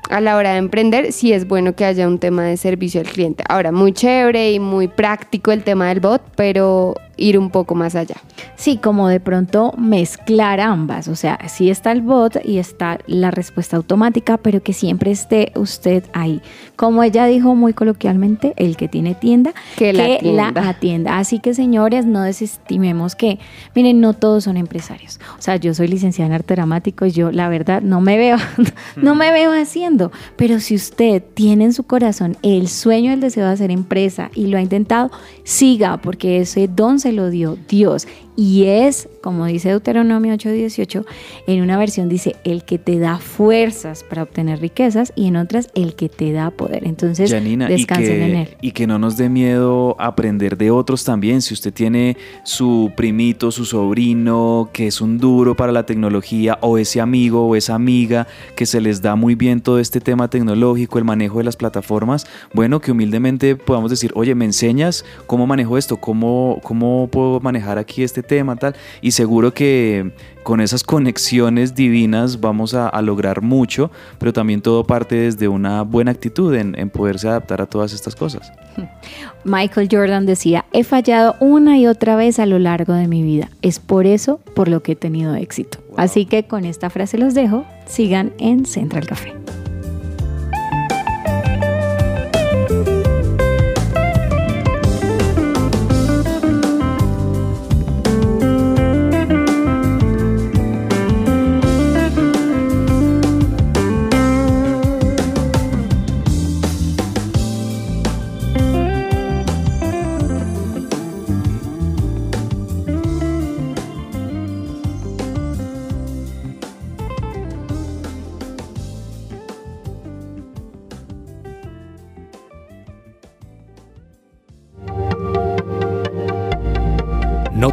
a 0.09 0.19
la 0.21 0.37
hora 0.37 0.53
de 0.53 0.57
emprender, 0.57 1.11
sí 1.11 1.33
es 1.33 1.47
bueno 1.47 1.75
que 1.75 1.85
haya 1.85 2.07
un 2.07 2.17
tema 2.17 2.45
de 2.45 2.57
servicio 2.57 3.01
al 3.01 3.07
cliente. 3.07 3.43
Ahora, 3.47 3.71
muy 3.71 3.91
chévere 3.91 4.53
y 4.53 4.59
muy 4.59 4.87
práctico 4.87 5.51
el 5.51 5.63
tema 5.63 5.89
del 5.89 5.99
bot, 5.99 6.23
pero 6.35 6.95
ir 7.17 7.37
un 7.37 7.49
poco 7.49 7.75
más 7.75 7.95
allá. 7.95 8.15
Sí, 8.55 8.77
como 8.77 9.07
de 9.07 9.19
pronto 9.19 9.73
mezclar 9.77 10.59
ambas, 10.59 11.07
o 11.07 11.15
sea, 11.15 11.39
sí 11.47 11.69
está 11.69 11.91
el 11.91 12.01
bot 12.01 12.37
y 12.43 12.57
está 12.59 12.99
la 13.07 13.31
respuesta 13.31 13.77
automática, 13.77 14.37
pero 14.37 14.61
que 14.61 14.73
siempre 14.73 15.11
esté 15.11 15.51
usted 15.55 16.03
ahí. 16.13 16.41
Como 16.75 17.03
ella 17.03 17.25
dijo 17.25 17.55
muy 17.55 17.73
coloquialmente, 17.73 18.53
el 18.55 18.77
que 18.77 18.87
tiene 18.87 19.15
tienda, 19.15 19.53
Que 19.75 19.93
la 19.93 20.05
atienda. 20.15 20.69
atienda. 20.69 21.17
Así 21.17 21.39
que 21.39 21.53
señores, 21.53 22.05
no 22.05 22.21
desestimemos 22.21 23.15
que, 23.15 23.39
miren, 23.75 23.99
no 23.99 24.13
todos 24.13 24.43
son 24.45 24.57
empresarios. 24.57 25.19
O 25.37 25.41
sea, 25.41 25.55
yo 25.55 25.73
soy 25.73 25.87
licenciada 25.87 26.27
en 26.27 26.33
arte 26.33 26.55
dramático 26.55 27.05
y 27.05 27.11
yo 27.11 27.31
la 27.31 27.49
verdad 27.49 27.81
no 27.81 27.99
me 28.01 28.17
veo, 28.17 28.37
no 28.95 29.15
me 29.15 29.31
veo 29.31 29.51
haciendo, 29.51 30.11
pero 30.35 30.59
si 30.59 30.75
usted 30.75 31.23
tiene 31.33 31.65
en 31.65 31.73
su 31.73 31.83
corazón 31.83 32.37
el 32.43 32.67
sueño, 32.67 33.11
el 33.11 33.21
deseo 33.21 33.45
de 33.45 33.53
hacer 33.53 33.71
empresa 33.71 34.29
y 34.35 34.47
lo 34.47 34.57
ha 34.57 34.61
intentado, 34.61 35.11
siga, 35.43 35.97
porque 35.97 36.41
ese 36.41 36.67
don 36.67 36.99
se 36.99 37.06
lo 37.11 37.29
dio 37.29 37.57
Dios. 37.67 38.07
Y 38.39 38.65
es, 38.65 39.09
como 39.21 39.47
dice 39.47 39.69
Deuteronomio 39.69 40.31
8:18, 40.31 41.05
en 41.47 41.63
una 41.63 41.75
versión 41.75 42.07
dice, 42.07 42.35
el 42.43 42.63
que 42.63 42.77
te 42.77 42.99
da 42.99 43.17
fuerzas 43.17 44.03
para 44.03 44.21
obtener 44.21 44.59
riquezas 44.59 45.11
y 45.15 45.25
en 45.25 45.37
otras, 45.37 45.69
el 45.73 45.95
que 45.95 46.07
te 46.07 46.31
da 46.31 46.51
poder. 46.51 46.85
Entonces, 46.85 47.31
Janina, 47.31 47.65
y 47.67 47.77
descansen 47.77 48.21
en 48.21 48.35
él. 48.35 48.47
que, 48.49 48.57
y 48.61 48.71
que 48.73 48.85
no 48.85 48.99
nos 48.99 49.17
dé 49.17 49.29
miedo 49.29 49.95
aprender 49.97 50.55
de 50.55 50.69
otros 50.69 51.03
también. 51.03 51.41
Si 51.41 51.55
usted 51.55 51.73
tiene 51.73 52.15
su 52.43 52.91
primito, 52.95 53.49
su 53.49 53.65
sobrino, 53.65 54.69
que 54.71 54.85
es 54.85 55.01
un 55.01 55.17
duro 55.17 55.55
para 55.55 55.71
la 55.71 55.87
tecnología, 55.87 56.59
o 56.61 56.77
ese 56.77 57.01
amigo 57.01 57.47
o 57.47 57.55
esa 57.55 57.73
amiga 57.73 58.27
que 58.55 58.67
se 58.67 58.81
les 58.81 59.01
da 59.01 59.15
muy 59.15 59.33
bien 59.33 59.61
todo 59.61 59.79
este 59.79 59.99
tema 59.99 60.29
tecnológico, 60.29 60.99
el 60.99 61.05
manejo 61.05 61.39
de 61.39 61.43
las 61.43 61.55
plataformas, 61.55 62.27
bueno, 62.53 62.81
que 62.81 62.91
humildemente 62.91 63.55
podamos 63.55 63.89
decir, 63.89 64.11
oye, 64.13 64.35
¿me 64.35 64.45
enseñas 64.45 65.05
cómo 65.25 65.47
manejo 65.47 65.75
esto? 65.75 65.97
¿Cómo, 65.97 66.59
cómo 66.61 67.09
puedo 67.11 67.39
manejar 67.39 67.79
aquí 67.79 68.03
este 68.03 68.26
tema? 68.27 68.55
Tal? 68.55 68.75
Y 69.01 69.11
seguro 69.11 69.53
que 69.53 70.11
con 70.43 70.61
esas 70.61 70.83
conexiones 70.83 71.75
divinas 71.75 72.39
vamos 72.39 72.73
a, 72.73 72.87
a 72.87 73.01
lograr 73.01 73.41
mucho, 73.41 73.91
pero 74.19 74.31
también 74.31 74.61
todo 74.61 74.85
parte 74.85 75.15
desde 75.15 75.47
una 75.47 75.81
buena 75.81 76.11
actitud 76.11 76.53
en, 76.55 76.77
en 76.77 76.89
poderse 76.89 77.27
adaptar 77.27 77.61
a 77.61 77.65
todas 77.65 77.93
estas 77.93 78.15
cosas. 78.15 78.51
Michael 79.43 79.89
Jordan 79.91 80.25
decía, 80.25 80.65
he 80.73 80.83
fallado 80.83 81.35
una 81.39 81.77
y 81.77 81.87
otra 81.87 82.15
vez 82.15 82.39
a 82.39 82.45
lo 82.45 82.59
largo 82.59 82.93
de 82.93 83.07
mi 83.07 83.23
vida. 83.23 83.49
Es 83.61 83.79
por 83.79 84.05
eso 84.05 84.39
por 84.55 84.67
lo 84.67 84.83
que 84.83 84.93
he 84.93 84.95
tenido 84.95 85.35
éxito. 85.35 85.79
Así 85.95 86.25
que 86.25 86.43
con 86.43 86.65
esta 86.65 86.89
frase 86.89 87.17
los 87.17 87.33
dejo. 87.33 87.65
Sigan 87.85 88.33
en 88.37 88.65
Central 88.65 89.07
Café. 89.07 89.33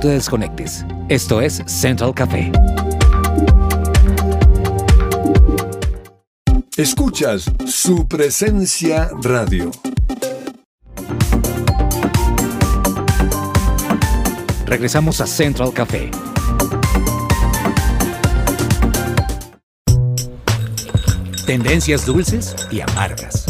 Te 0.05 0.11
desconectes. 0.11 0.85
Esto 1.09 1.41
es 1.41 1.63
Central 1.65 2.13
Café. 2.15 2.53
Escuchas 6.77 7.51
su 7.65 8.07
presencia 8.07 9.09
radio. 9.23 9.71
Regresamos 14.67 15.23
a 15.23 15.27
Central 15.27 15.73
Café. 15.73 16.11
Tendencias 21.47 22.05
dulces 22.05 22.55
y 22.71 22.83
amargas. 22.83 23.44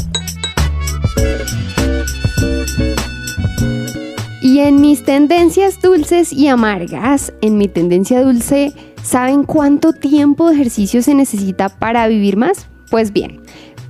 Y 4.54 4.60
en 4.60 4.80
mis 4.80 5.02
tendencias 5.02 5.82
dulces 5.82 6.32
y 6.32 6.46
amargas, 6.46 7.32
en 7.40 7.58
mi 7.58 7.66
tendencia 7.66 8.22
dulce, 8.22 8.72
¿saben 9.02 9.42
cuánto 9.42 9.92
tiempo 9.92 10.46
de 10.46 10.54
ejercicio 10.54 11.02
se 11.02 11.12
necesita 11.12 11.70
para 11.70 12.06
vivir 12.06 12.36
más? 12.36 12.68
Pues 12.88 13.12
bien, 13.12 13.40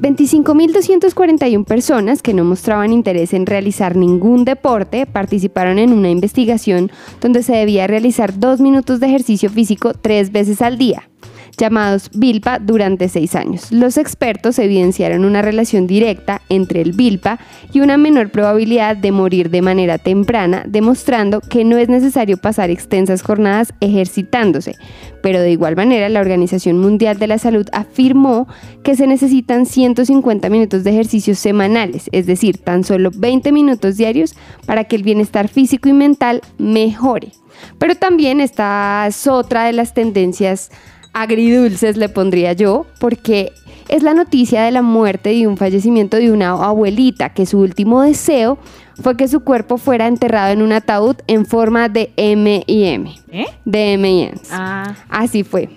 25.241 0.00 1.66
personas 1.66 2.22
que 2.22 2.32
no 2.32 2.44
mostraban 2.44 2.94
interés 2.94 3.34
en 3.34 3.44
realizar 3.44 3.94
ningún 3.94 4.46
deporte 4.46 5.04
participaron 5.04 5.78
en 5.78 5.92
una 5.92 6.08
investigación 6.08 6.90
donde 7.20 7.42
se 7.42 7.52
debía 7.54 7.86
realizar 7.86 8.38
dos 8.38 8.62
minutos 8.62 9.00
de 9.00 9.08
ejercicio 9.08 9.50
físico 9.50 9.92
tres 9.92 10.32
veces 10.32 10.62
al 10.62 10.78
día 10.78 11.10
llamados 11.56 12.10
VILPA 12.14 12.58
durante 12.58 13.08
seis 13.08 13.34
años. 13.34 13.70
Los 13.70 13.96
expertos 13.96 14.58
evidenciaron 14.58 15.24
una 15.24 15.42
relación 15.42 15.86
directa 15.86 16.42
entre 16.48 16.80
el 16.80 16.92
VILPA 16.92 17.38
y 17.72 17.80
una 17.80 17.96
menor 17.96 18.30
probabilidad 18.30 18.96
de 18.96 19.12
morir 19.12 19.50
de 19.50 19.62
manera 19.62 19.98
temprana, 19.98 20.64
demostrando 20.66 21.40
que 21.40 21.64
no 21.64 21.76
es 21.78 21.88
necesario 21.88 22.36
pasar 22.36 22.70
extensas 22.70 23.22
jornadas 23.22 23.74
ejercitándose. 23.80 24.74
Pero 25.22 25.40
de 25.40 25.52
igual 25.52 25.74
manera, 25.74 26.08
la 26.08 26.20
Organización 26.20 26.78
Mundial 26.78 27.18
de 27.18 27.26
la 27.26 27.38
Salud 27.38 27.66
afirmó 27.72 28.46
que 28.82 28.94
se 28.94 29.06
necesitan 29.06 29.64
150 29.64 30.50
minutos 30.50 30.84
de 30.84 30.90
ejercicios 30.90 31.38
semanales, 31.38 32.10
es 32.12 32.26
decir, 32.26 32.58
tan 32.58 32.84
solo 32.84 33.10
20 33.14 33.50
minutos 33.50 33.96
diarios 33.96 34.34
para 34.66 34.84
que 34.84 34.96
el 34.96 35.02
bienestar 35.02 35.48
físico 35.48 35.88
y 35.88 35.94
mental 35.94 36.42
mejore. 36.58 37.32
Pero 37.78 37.94
también 37.94 38.40
esta 38.40 39.06
es 39.06 39.26
otra 39.26 39.64
de 39.64 39.72
las 39.72 39.94
tendencias 39.94 40.70
agridulces 41.14 41.96
le 41.96 42.08
pondría 42.08 42.52
yo, 42.52 42.86
porque 42.98 43.52
es 43.88 44.02
la 44.02 44.14
noticia 44.14 44.62
de 44.62 44.70
la 44.70 44.82
muerte 44.82 45.32
y 45.32 45.46
un 45.46 45.56
fallecimiento 45.56 46.16
de 46.16 46.32
una 46.32 46.50
abuelita 46.50 47.30
que 47.30 47.46
su 47.46 47.60
último 47.60 48.02
deseo 48.02 48.58
fue 49.02 49.16
que 49.16 49.28
su 49.28 49.40
cuerpo 49.40 49.78
fuera 49.78 50.06
enterrado 50.06 50.52
en 50.52 50.62
un 50.62 50.72
ataúd 50.72 51.16
en 51.26 51.46
forma 51.46 51.88
de 51.88 52.12
M&M. 52.16 53.14
¿Eh? 53.30 53.46
De 53.64 53.92
M&M's. 53.94 54.48
Ah, 54.50 54.94
Así 55.08 55.42
fue. 55.42 55.68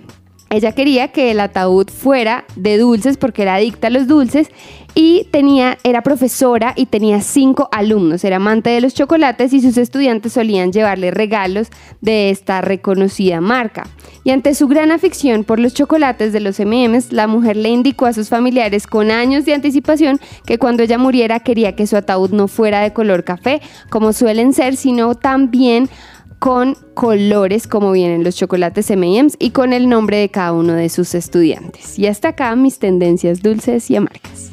Ella 0.50 0.72
quería 0.72 1.10
que 1.10 1.32
el 1.32 1.40
ataúd 1.40 1.90
fuera 1.90 2.46
de 2.56 2.78
dulces 2.78 3.18
porque 3.18 3.42
era 3.42 3.56
adicta 3.56 3.88
a 3.88 3.90
los 3.90 4.08
dulces 4.08 4.50
y 4.96 5.26
tenía, 5.26 5.78
era 5.84 6.02
profesora 6.02 6.74
y 6.76 6.88
tenía 6.88 7.22
cinco 7.22 7.70
alumnos, 7.72 8.24
era 8.24 8.38
amante 8.38 8.72
de 8.72 8.82
los 8.82 8.96
chocolates 8.96 9.54
y 9.54 9.62
sus 9.62 9.78
estudiantes 9.78 10.34
solían 10.34 10.72
llevarle 10.72 11.12
regalos 11.12 11.68
de 12.02 12.32
esta 12.32 12.62
reconocida 12.62 13.40
marca. 13.40 13.88
Y 14.24 14.32
ante 14.32 14.56
su 14.56 14.68
gran 14.68 14.92
afición 14.92 15.44
por 15.44 15.60
los 15.60 15.74
chocolates 15.74 16.34
de 16.34 16.40
los 16.40 16.60
M&M's, 16.60 17.12
la 17.12 17.28
mujer 17.28 17.58
le 17.58 17.70
indicó 17.70 18.08
a 18.08 18.14
sus 18.14 18.30
familiares 18.30 18.88
con 18.88 19.12
años 19.12 19.46
de 19.46 19.54
anticipación 19.54 20.20
que 20.46 20.58
cuando 20.58 20.82
ella 20.82 20.98
muriera 20.98 21.42
quería 21.42 21.76
que 21.76 21.88
su 21.88 21.96
ataúd 21.96 22.32
no 22.32 22.48
fuera 22.48 22.82
de 22.82 22.92
color 22.92 23.24
café, 23.24 23.62
como 23.90 24.14
suelen 24.14 24.52
ser, 24.52 24.78
sino 24.78 25.14
también 25.14 25.90
con 26.40 26.76
colores 26.94 27.68
como 27.68 27.92
vienen 27.92 28.24
los 28.24 28.36
chocolates 28.36 28.90
M&M's 28.92 29.36
y 29.40 29.52
con 29.52 29.74
el 29.74 29.90
nombre 29.90 30.18
de 30.18 30.30
cada 30.30 30.54
uno 30.54 30.74
de 30.74 30.90
sus 30.90 31.16
estudiantes. 31.16 31.98
Y 31.98 32.08
hasta 32.08 32.30
acá 32.30 32.56
mis 32.56 32.80
tendencias 32.80 33.42
dulces 33.42 33.90
y 33.90 33.96
amargas. 33.96 34.52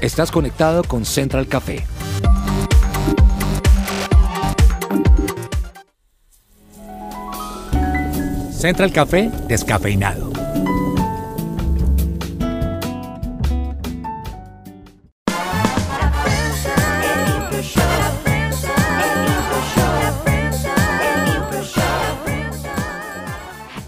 Estás 0.00 0.32
conectado 0.32 0.82
con 0.82 1.04
Central 1.04 1.46
Café. 1.46 1.84
Central 8.50 8.92
Café 8.92 9.30
descafeinado. 9.48 10.31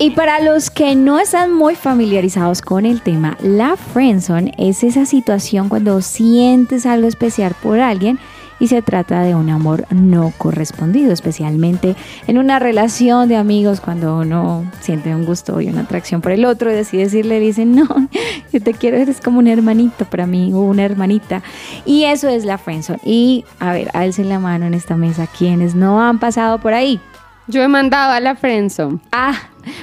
Y 0.05 0.11
para 0.11 0.39
los 0.39 0.69
que 0.69 0.97
no 0.97 1.19
están 1.19 1.55
muy 1.55 1.77
familiarizados 1.77 2.61
con 2.61 2.85
el 2.85 3.01
tema, 3.01 3.39
la 3.41 3.75
friendzone 3.75 4.53
es 4.59 4.85
esa 4.85 5.07
situación 5.07 5.71
cuando 5.71 6.03
sientes 6.03 6.85
algo 6.85 7.09
especial 7.09 7.55
por 7.63 7.81
alguien 7.81 8.19
y 8.61 8.69
se 8.69 8.83
trata 8.83 9.23
de 9.23 9.35
un 9.35 9.49
amor 9.49 9.87
no 9.89 10.31
correspondido, 10.37 11.11
especialmente 11.11 11.97
en 12.27 12.37
una 12.37 12.59
relación 12.59 13.31
de 13.31 13.37
amigos 13.37 13.81
cuando 13.81 14.19
uno 14.19 14.71
siente 14.83 15.15
un 15.15 15.25
gusto 15.25 15.63
y 15.63 15.69
una 15.69 15.81
atracción 15.81 16.21
por 16.21 16.33
el 16.33 16.45
otro 16.45 16.71
y 16.71 16.75
decide 16.75 17.05
decirle, 17.05 17.41
dicen, 17.41 17.75
no, 17.75 17.89
yo 18.53 18.61
te 18.61 18.75
quiero, 18.75 18.99
eres 18.99 19.23
como 19.23 19.39
un 19.39 19.47
hermanito 19.47 20.05
para 20.05 20.27
mí 20.27 20.53
o 20.53 20.61
una 20.61 20.85
hermanita. 20.85 21.41
Y 21.87 22.05
eso 22.05 22.29
es 22.29 22.45
la 22.45 22.59
friendzone. 22.59 23.01
Y 23.05 23.47
a 23.59 23.73
ver, 23.73 23.89
alcen 23.95 24.29
la 24.29 24.39
mano 24.39 24.67
en 24.67 24.75
esta 24.75 24.99
mesa 24.99 25.27
quienes 25.27 25.75
no 25.75 26.03
han 26.03 26.19
pasado 26.19 26.59
por 26.59 26.75
ahí. 26.75 27.01
Yo 27.47 27.63
he 27.63 27.69
mandado 27.69 28.13
a 28.13 28.21
la 28.21 28.37
friendzone. 28.37 29.01
Ah, 29.11 29.35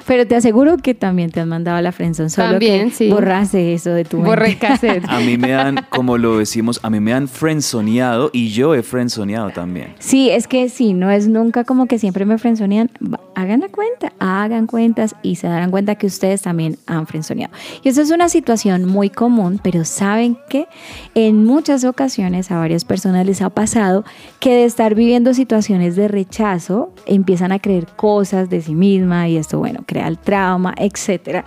pero 0.05 0.27
te 0.27 0.35
aseguro 0.35 0.77
que 0.77 0.93
también 0.93 1.31
te 1.31 1.39
han 1.39 1.49
mandado 1.49 1.77
a 1.77 1.81
la 1.81 1.91
friendzone, 1.91 2.29
solo 2.29 2.51
También, 2.51 2.89
que 2.89 2.95
sí. 2.95 3.09
borraste 3.09 3.73
eso 3.73 3.91
de 3.91 4.05
tu 4.05 4.17
mente. 4.17 4.29
Borré 4.29 4.57
cassette. 4.57 5.03
A 5.07 5.19
mí 5.19 5.37
me 5.37 5.53
han, 5.53 5.85
como 5.89 6.17
lo 6.17 6.37
decimos, 6.37 6.79
a 6.83 6.89
mí 6.89 6.99
me 6.99 7.13
han 7.13 7.27
friendzoneado 7.27 8.29
y 8.33 8.49
yo 8.49 8.75
he 8.75 8.83
friendzoneado 8.83 9.51
también. 9.51 9.93
Sí, 9.99 10.29
es 10.29 10.47
que 10.47 10.69
sí, 10.69 10.93
no 10.93 11.11
es 11.11 11.27
nunca 11.27 11.63
como 11.63 11.85
que 11.87 11.99
siempre 11.99 12.25
me 12.25 12.37
frenzonean. 12.37 12.89
Hagan 13.35 13.61
la 13.61 13.69
cuenta, 13.69 14.13
hagan 14.19 14.67
cuentas 14.67 15.15
y 15.23 15.35
se 15.35 15.47
darán 15.47 15.71
cuenta 15.71 15.95
que 15.95 16.07
ustedes 16.07 16.41
también 16.41 16.77
han 16.85 17.07
frenzoneado. 17.07 17.53
Y 17.83 17.89
eso 17.89 18.01
es 18.01 18.11
una 18.11 18.29
situación 18.29 18.85
muy 18.85 19.09
común, 19.09 19.59
pero 19.63 19.85
saben 19.85 20.37
que 20.49 20.67
en 21.15 21.45
muchas 21.45 21.83
ocasiones 21.83 22.51
a 22.51 22.57
varias 22.57 22.85
personas 22.85 23.25
les 23.25 23.41
ha 23.41 23.49
pasado 23.49 24.03
que 24.39 24.53
de 24.53 24.65
estar 24.65 24.95
viviendo 24.95 25.33
situaciones 25.33 25.95
de 25.95 26.07
rechazo 26.07 26.93
empiezan 27.05 27.51
a 27.51 27.59
creer 27.59 27.87
cosas 27.95 28.49
de 28.49 28.61
sí 28.61 28.75
misma 28.75 29.27
y 29.29 29.37
esto, 29.37 29.59
bueno, 29.59 29.70
crea 29.85 30.07
el 30.07 30.17
trauma, 30.17 30.73
etcétera. 30.77 31.45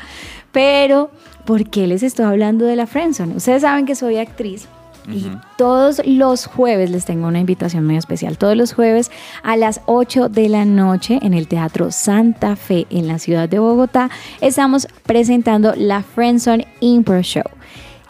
Pero, 0.52 1.10
¿por 1.44 1.68
qué 1.68 1.86
les 1.86 2.02
estoy 2.02 2.26
hablando 2.26 2.64
de 2.64 2.76
la 2.76 2.86
friendzone? 2.86 3.36
Ustedes 3.36 3.62
saben 3.62 3.86
que 3.86 3.94
soy 3.94 4.18
actriz. 4.18 4.68
Y 5.06 5.30
todos 5.58 6.00
los 6.06 6.46
jueves 6.46 6.90
les 6.90 7.04
tengo 7.04 7.28
una 7.28 7.38
invitación 7.38 7.84
muy 7.84 7.96
especial. 7.96 8.38
Todos 8.38 8.56
los 8.56 8.72
jueves 8.72 9.10
a 9.42 9.56
las 9.56 9.82
8 9.84 10.30
de 10.30 10.48
la 10.48 10.64
noche 10.64 11.18
en 11.20 11.34
el 11.34 11.46
Teatro 11.46 11.90
Santa 11.90 12.56
Fe 12.56 12.86
en 12.88 13.06
la 13.06 13.18
ciudad 13.18 13.46
de 13.46 13.58
Bogotá 13.58 14.08
estamos 14.40 14.88
presentando 15.02 15.74
la 15.76 16.02
Friendzone 16.02 16.66
Impro 16.80 17.20
Show. 17.20 17.44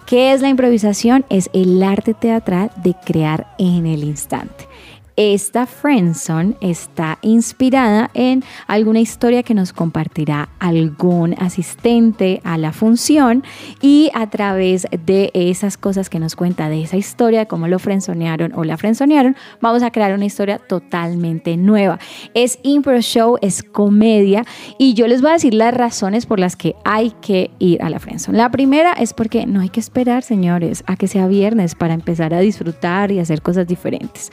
¿Qué 0.07 0.33
es 0.33 0.43
la 0.43 0.49
improvisación? 0.49 1.25
Es 1.31 1.51
el 1.53 1.83
arte 1.83 2.15
teatral 2.15 2.71
de 2.77 2.95
crear 3.05 3.47
en 3.59 3.87
el 3.87 4.05
instante. 4.05 4.69
Esta 5.17 5.67
friendzone 5.67 6.57
está 6.61 7.19
inspirada 7.23 8.11
en 8.15 8.43
alguna 8.67 8.99
historia 8.99 9.45
que 9.45 9.55
nos 9.55 9.73
compartirá 9.73 10.49
algún 10.59 11.35
asistente 11.39 12.41
a 12.43 12.59
la 12.59 12.73
función 12.73 13.45
y 13.81 14.11
a 14.13 14.29
través 14.29 14.89
de 15.07 15.31
esas 15.33 15.77
cosas 15.77 16.11
que 16.11 16.19
nos 16.19 16.35
cuenta 16.35 16.69
de 16.69 16.83
esa 16.83 16.97
historia, 16.97 17.47
cómo 17.47 17.69
lo 17.69 17.79
frenzonearon 17.79 18.55
o 18.57 18.65
la 18.65 18.77
frenzonearon, 18.77 19.37
vamos 19.61 19.85
a 19.85 19.93
crear 19.93 20.13
una 20.15 20.25
historia 20.25 20.59
totalmente 20.59 21.57
nueva. 21.57 22.01
Es 22.35 22.59
impro 22.65 23.01
show, 23.01 23.39
es 23.41 23.63
comedia 23.63 24.45
y 24.79 24.95
yo 24.95 25.07
les 25.07 25.23
voy 25.23 25.31
a 25.31 25.35
decir 25.35 25.55
las 25.55 25.75
razones 25.75 26.27
por 26.27 26.41
las 26.41 26.57
que 26.57 26.75
hay 26.85 27.13
que 27.21 27.53
ir 27.61 27.81
a 27.85 27.89
la 27.89 28.01
friendzone. 28.01 28.37
La 28.37 28.51
primera 28.51 28.93
es 28.95 29.13
porque 29.13 29.47
no 29.47 29.61
hay 29.61 29.69
que 29.69 29.79
esperar, 29.79 30.25
señores, 30.25 30.83
a 30.89 30.97
que 30.97 31.07
sea 31.07 31.29
viernes 31.29 31.77
para 31.77 31.95
empezar 31.95 32.35
a 32.35 32.41
disfrutar 32.41 33.13
y 33.13 33.21
hacer 33.21 33.43
cosas 33.43 33.69
diferentes. 33.69 34.33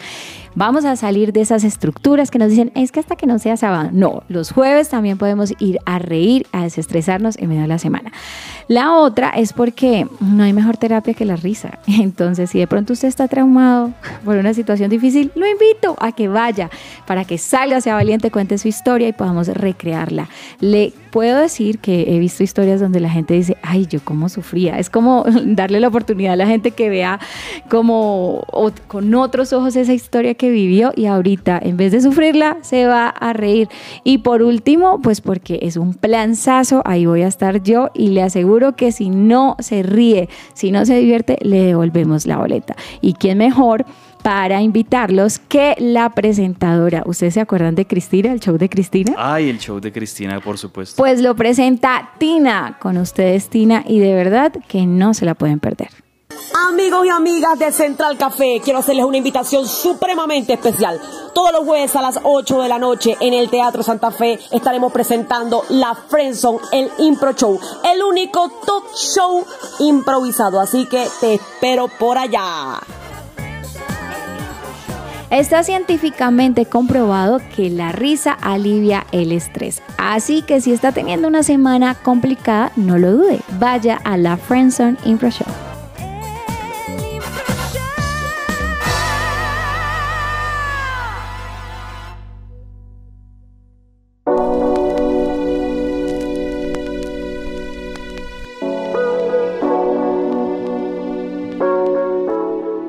Vamos 0.54 0.71
a 0.86 0.96
salir 0.96 1.34
de 1.34 1.42
esas 1.42 1.64
estructuras 1.64 2.32
que 2.32 2.40
nos 2.40 2.50
dicen, 2.50 2.72
es 2.76 2.92
que 2.92 3.00
hasta 3.00 3.16
que 3.16 3.28
no 3.28 3.38
sea 3.40 3.58
sábado. 3.58 3.90
No, 3.92 4.24
los 4.30 4.52
jueves 4.52 4.90
también 4.90 5.18
podemos 5.18 5.54
ir 5.60 5.78
a 5.86 6.00
reír, 6.00 6.48
a 6.52 6.64
desestresarnos 6.64 7.38
en 7.38 7.50
medio 7.50 7.62
de 7.64 7.68
la 7.68 7.78
semana. 7.80 8.12
La 8.68 8.94
otra 8.96 9.30
es 9.30 9.54
porque 9.54 10.08
no 10.20 10.44
hay 10.44 10.54
mejor 10.54 10.78
terapia 10.78 11.14
que 11.14 11.26
la 11.26 11.36
risa. 11.36 11.80
Entonces, 11.88 12.50
si 12.50 12.60
de 12.60 12.68
pronto 12.68 12.94
usted 12.94 13.08
está 13.08 13.28
traumado 13.28 13.92
por 14.26 14.38
una 14.38 14.54
situación 14.54 14.90
difícil, 14.90 15.32
lo 15.36 15.46
invito 15.48 15.96
a 16.00 16.12
que 16.14 16.28
vaya 16.28 16.70
para 17.06 17.26
que 17.26 17.38
salga, 17.38 17.82
sea 17.82 17.94
valiente, 17.96 18.32
cuente 18.32 18.58
su 18.58 18.68
historia 18.68 19.08
y 19.08 19.14
podamos 19.14 19.48
recrearla. 19.50 20.30
Le 20.60 20.94
puedo 21.12 21.38
decir 21.40 21.80
que 21.80 22.16
he 22.16 22.20
visto 22.20 22.44
historias 22.44 22.80
donde 22.80 23.00
la 23.02 23.10
gente 23.10 23.34
dice, 23.34 23.58
ay, 23.62 23.86
yo 23.88 24.00
cómo 24.04 24.30
sufría. 24.30 24.80
Es 24.80 24.90
como 24.90 25.26
darle 25.46 25.80
la 25.82 25.90
oportunidad 25.90 26.34
a 26.34 26.38
la 26.38 26.48
gente 26.48 26.72
que 26.72 26.90
vea 26.90 27.20
como 27.70 28.44
o- 28.52 28.72
con 28.88 29.14
otros 29.16 29.54
ojos 29.54 29.76
esa 29.76 29.94
historia 29.94 30.34
que 30.36 30.50
vivió 30.62 30.92
y 30.96 31.06
ahorita 31.06 31.60
en 31.62 31.78
vez 31.78 31.92
de 31.92 32.02
sufrirla 32.02 32.58
se 32.62 32.86
va 32.86 33.08
a 33.08 33.34
reír. 33.34 33.68
Y 34.04 34.20
por 34.20 34.42
último, 34.42 35.02
pues 35.02 35.22
porque 35.22 35.60
es 35.62 35.78
un 35.78 35.94
planzazo, 35.94 36.82
ahí 36.86 37.06
voy 37.06 37.24
a 37.24 37.28
estar 37.28 37.64
yo 37.64 37.90
y 37.94 38.10
le 38.10 38.22
aseguro 38.22 38.76
que 38.76 38.92
si 38.92 39.10
no 39.10 39.56
se 39.60 39.84
ríe, 39.84 40.30
si 40.54 40.72
no 40.72 40.86
se 40.86 40.98
divierte, 40.98 41.38
le 41.42 41.64
devolvemos 41.64 42.26
la 42.26 42.38
boleta. 42.38 42.76
¿Y 43.02 43.14
quién 43.14 43.38
mejor? 43.38 43.86
Para 44.24 44.62
invitarlos 44.62 45.40
que 45.40 45.76
la 45.80 46.12
presentadora, 46.12 47.02
¿ustedes 47.08 47.34
se 47.34 47.42
acuerdan 47.42 47.74
de 47.74 47.88
Cristina, 47.88 48.32
el 48.32 48.40
show 48.40 48.56
de 48.56 48.70
Cristina? 48.70 49.14
Ay, 49.18 49.50
el 49.50 49.58
show 49.58 49.80
de 49.80 49.92
Cristina, 49.92 50.40
por 50.40 50.60
supuesto. 50.60 51.02
Pues 51.02 51.22
lo 51.22 51.36
presenta 51.36 52.12
Tina, 52.20 52.78
con 52.80 52.98
ustedes 52.98 53.50
Tina, 53.50 53.84
y 53.88 54.00
de 54.00 54.14
verdad 54.14 54.54
que 54.68 54.86
no 54.86 55.16
se 55.16 55.26
la 55.26 55.34
pueden 55.34 55.60
perder. 55.60 55.90
Amigos 56.70 57.06
y 57.06 57.10
amigas 57.10 57.58
de 57.60 57.72
Central 57.72 58.18
Café, 58.18 58.62
quiero 58.64 58.80
hacerles 58.80 59.06
una 59.06 59.18
invitación 59.18 59.68
supremamente 59.68 60.54
especial. 60.54 61.00
Todos 61.34 61.52
los 61.52 61.66
jueves 61.66 61.96
a 61.96 62.02
las 62.02 62.20
8 62.24 62.62
de 62.62 62.70
la 62.70 62.80
noche 62.80 63.18
en 63.20 63.34
el 63.34 63.50
Teatro 63.50 63.84
Santa 63.84 64.12
Fe 64.12 64.40
estaremos 64.52 64.92
presentando 64.92 65.64
La 65.70 65.96
Friendzone, 65.96 66.60
el 66.72 66.92
Impro 67.00 67.34
Show, 67.34 67.60
el 67.84 68.04
único 68.04 68.50
talk 68.66 68.94
show 68.96 69.46
improvisado. 69.80 70.60
Así 70.60 70.86
que 70.86 71.08
te 71.20 71.36
espero 71.36 71.88
por 71.88 72.18
allá. 72.18 72.80
Está 75.30 75.64
científicamente 75.64 76.66
comprobado 76.66 77.40
que 77.56 77.70
la 77.70 77.94
risa 77.94 78.34
alivia 78.34 79.08
el 79.14 79.32
estrés. 79.32 79.82
Así 79.98 80.42
que 80.42 80.60
si 80.60 80.74
está 80.74 80.92
teniendo 80.92 81.30
una 81.30 81.44
semana 81.44 81.96
complicada, 81.96 82.74
no 82.76 82.98
lo 82.98 83.14
dude. 83.14 83.40
Vaya 83.58 84.00
a 84.04 84.18
la 84.18 84.36
Friendzone 84.36 84.98
Impro 85.06 85.30
Show. 85.30 85.71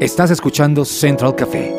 Estás 0.02 0.32
escuchando 0.32 0.84
Central 0.84 1.36
Café. 1.36 1.72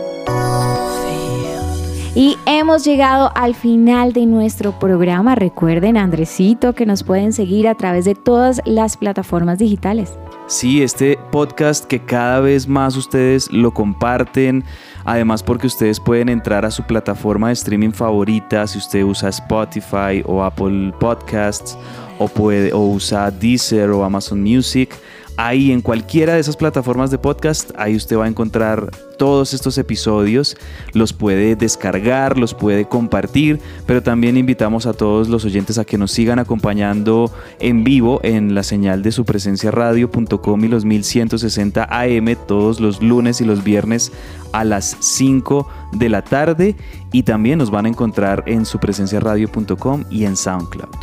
Y 2.15 2.37
hemos 2.45 2.85
llegado 2.85 3.29
al 3.35 3.53
final 3.53 4.13
de 4.13 4.25
nuestro 4.25 4.79
programa. 4.79 5.35
Recuerden, 5.35 5.97
Andresito, 5.97 6.71
que 6.71 6.85
nos 6.85 7.03
pueden 7.03 7.33
seguir 7.33 7.67
a 7.67 7.75
través 7.75 8.05
de 8.05 8.15
todas 8.15 8.61
las 8.63 8.95
plataformas 8.95 9.57
digitales. 9.57 10.13
Sí, 10.47 10.81
este 10.81 11.19
podcast 11.33 11.83
que 11.83 11.99
cada 11.99 12.39
vez 12.39 12.65
más 12.65 12.95
ustedes 12.95 13.51
lo 13.51 13.73
comparten, 13.73 14.63
además 15.03 15.43
porque 15.43 15.67
ustedes 15.67 15.99
pueden 15.99 16.29
entrar 16.29 16.63
a 16.63 16.71
su 16.71 16.83
plataforma 16.83 17.47
de 17.47 17.53
streaming 17.55 17.91
favorita 17.91 18.65
si 18.67 18.77
usted 18.77 19.03
usa 19.03 19.27
Spotify 19.27 20.23
o 20.25 20.41
Apple 20.43 20.93
Podcasts 20.97 21.77
o 22.19 22.29
puede 22.29 22.71
o 22.71 22.79
usa 22.87 23.31
Deezer 23.31 23.89
o 23.89 24.05
Amazon 24.05 24.41
Music. 24.41 24.95
Ahí 25.35 25.71
en 25.71 25.81
cualquiera 25.81 26.35
de 26.35 26.39
esas 26.39 26.57
plataformas 26.57 27.09
de 27.09 27.17
podcast, 27.17 27.71
ahí 27.75 27.95
usted 27.95 28.17
va 28.17 28.25
a 28.25 28.27
encontrar 28.27 28.91
todos 29.17 29.53
estos 29.53 29.77
episodios, 29.77 30.57
los 30.93 31.13
puede 31.13 31.55
descargar, 31.55 32.37
los 32.37 32.53
puede 32.53 32.85
compartir, 32.85 33.59
pero 33.87 34.03
también 34.03 34.37
invitamos 34.37 34.85
a 34.85 34.93
todos 34.93 35.29
los 35.29 35.43
oyentes 35.45 35.77
a 35.77 35.85
que 35.85 35.97
nos 35.97 36.11
sigan 36.11 36.39
acompañando 36.39 37.31
en 37.59 37.83
vivo 37.83 38.19
en 38.23 38.53
la 38.53 38.63
señal 38.63 39.01
de 39.01 39.11
su 39.11 39.25
presencia 39.25 39.71
radio.com 39.71 40.63
y 40.63 40.67
los 40.67 40.85
1160 40.85 41.87
AM 41.89 42.35
todos 42.47 42.79
los 42.79 43.01
lunes 43.01 43.41
y 43.41 43.45
los 43.45 43.63
viernes 43.63 44.11
a 44.51 44.63
las 44.63 44.97
5 44.99 45.67
de 45.93 46.09
la 46.09 46.21
tarde 46.23 46.75
y 47.11 47.23
también 47.23 47.57
nos 47.57 47.71
van 47.71 47.85
a 47.85 47.89
encontrar 47.89 48.43
en 48.45 48.65
su 48.65 48.79
presencia 48.79 49.19
radio.com 49.19 50.03
y 50.11 50.25
en 50.25 50.35
SoundCloud. 50.35 50.95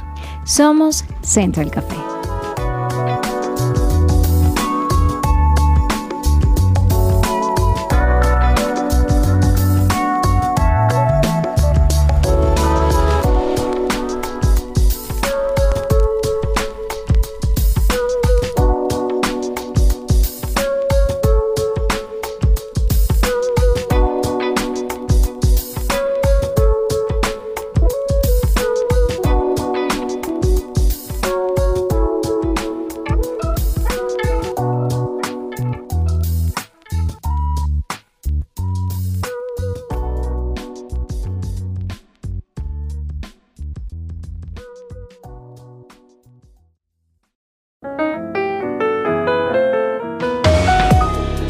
Somos 0.44 1.04
Central 1.22 1.70
Café. 1.70 1.96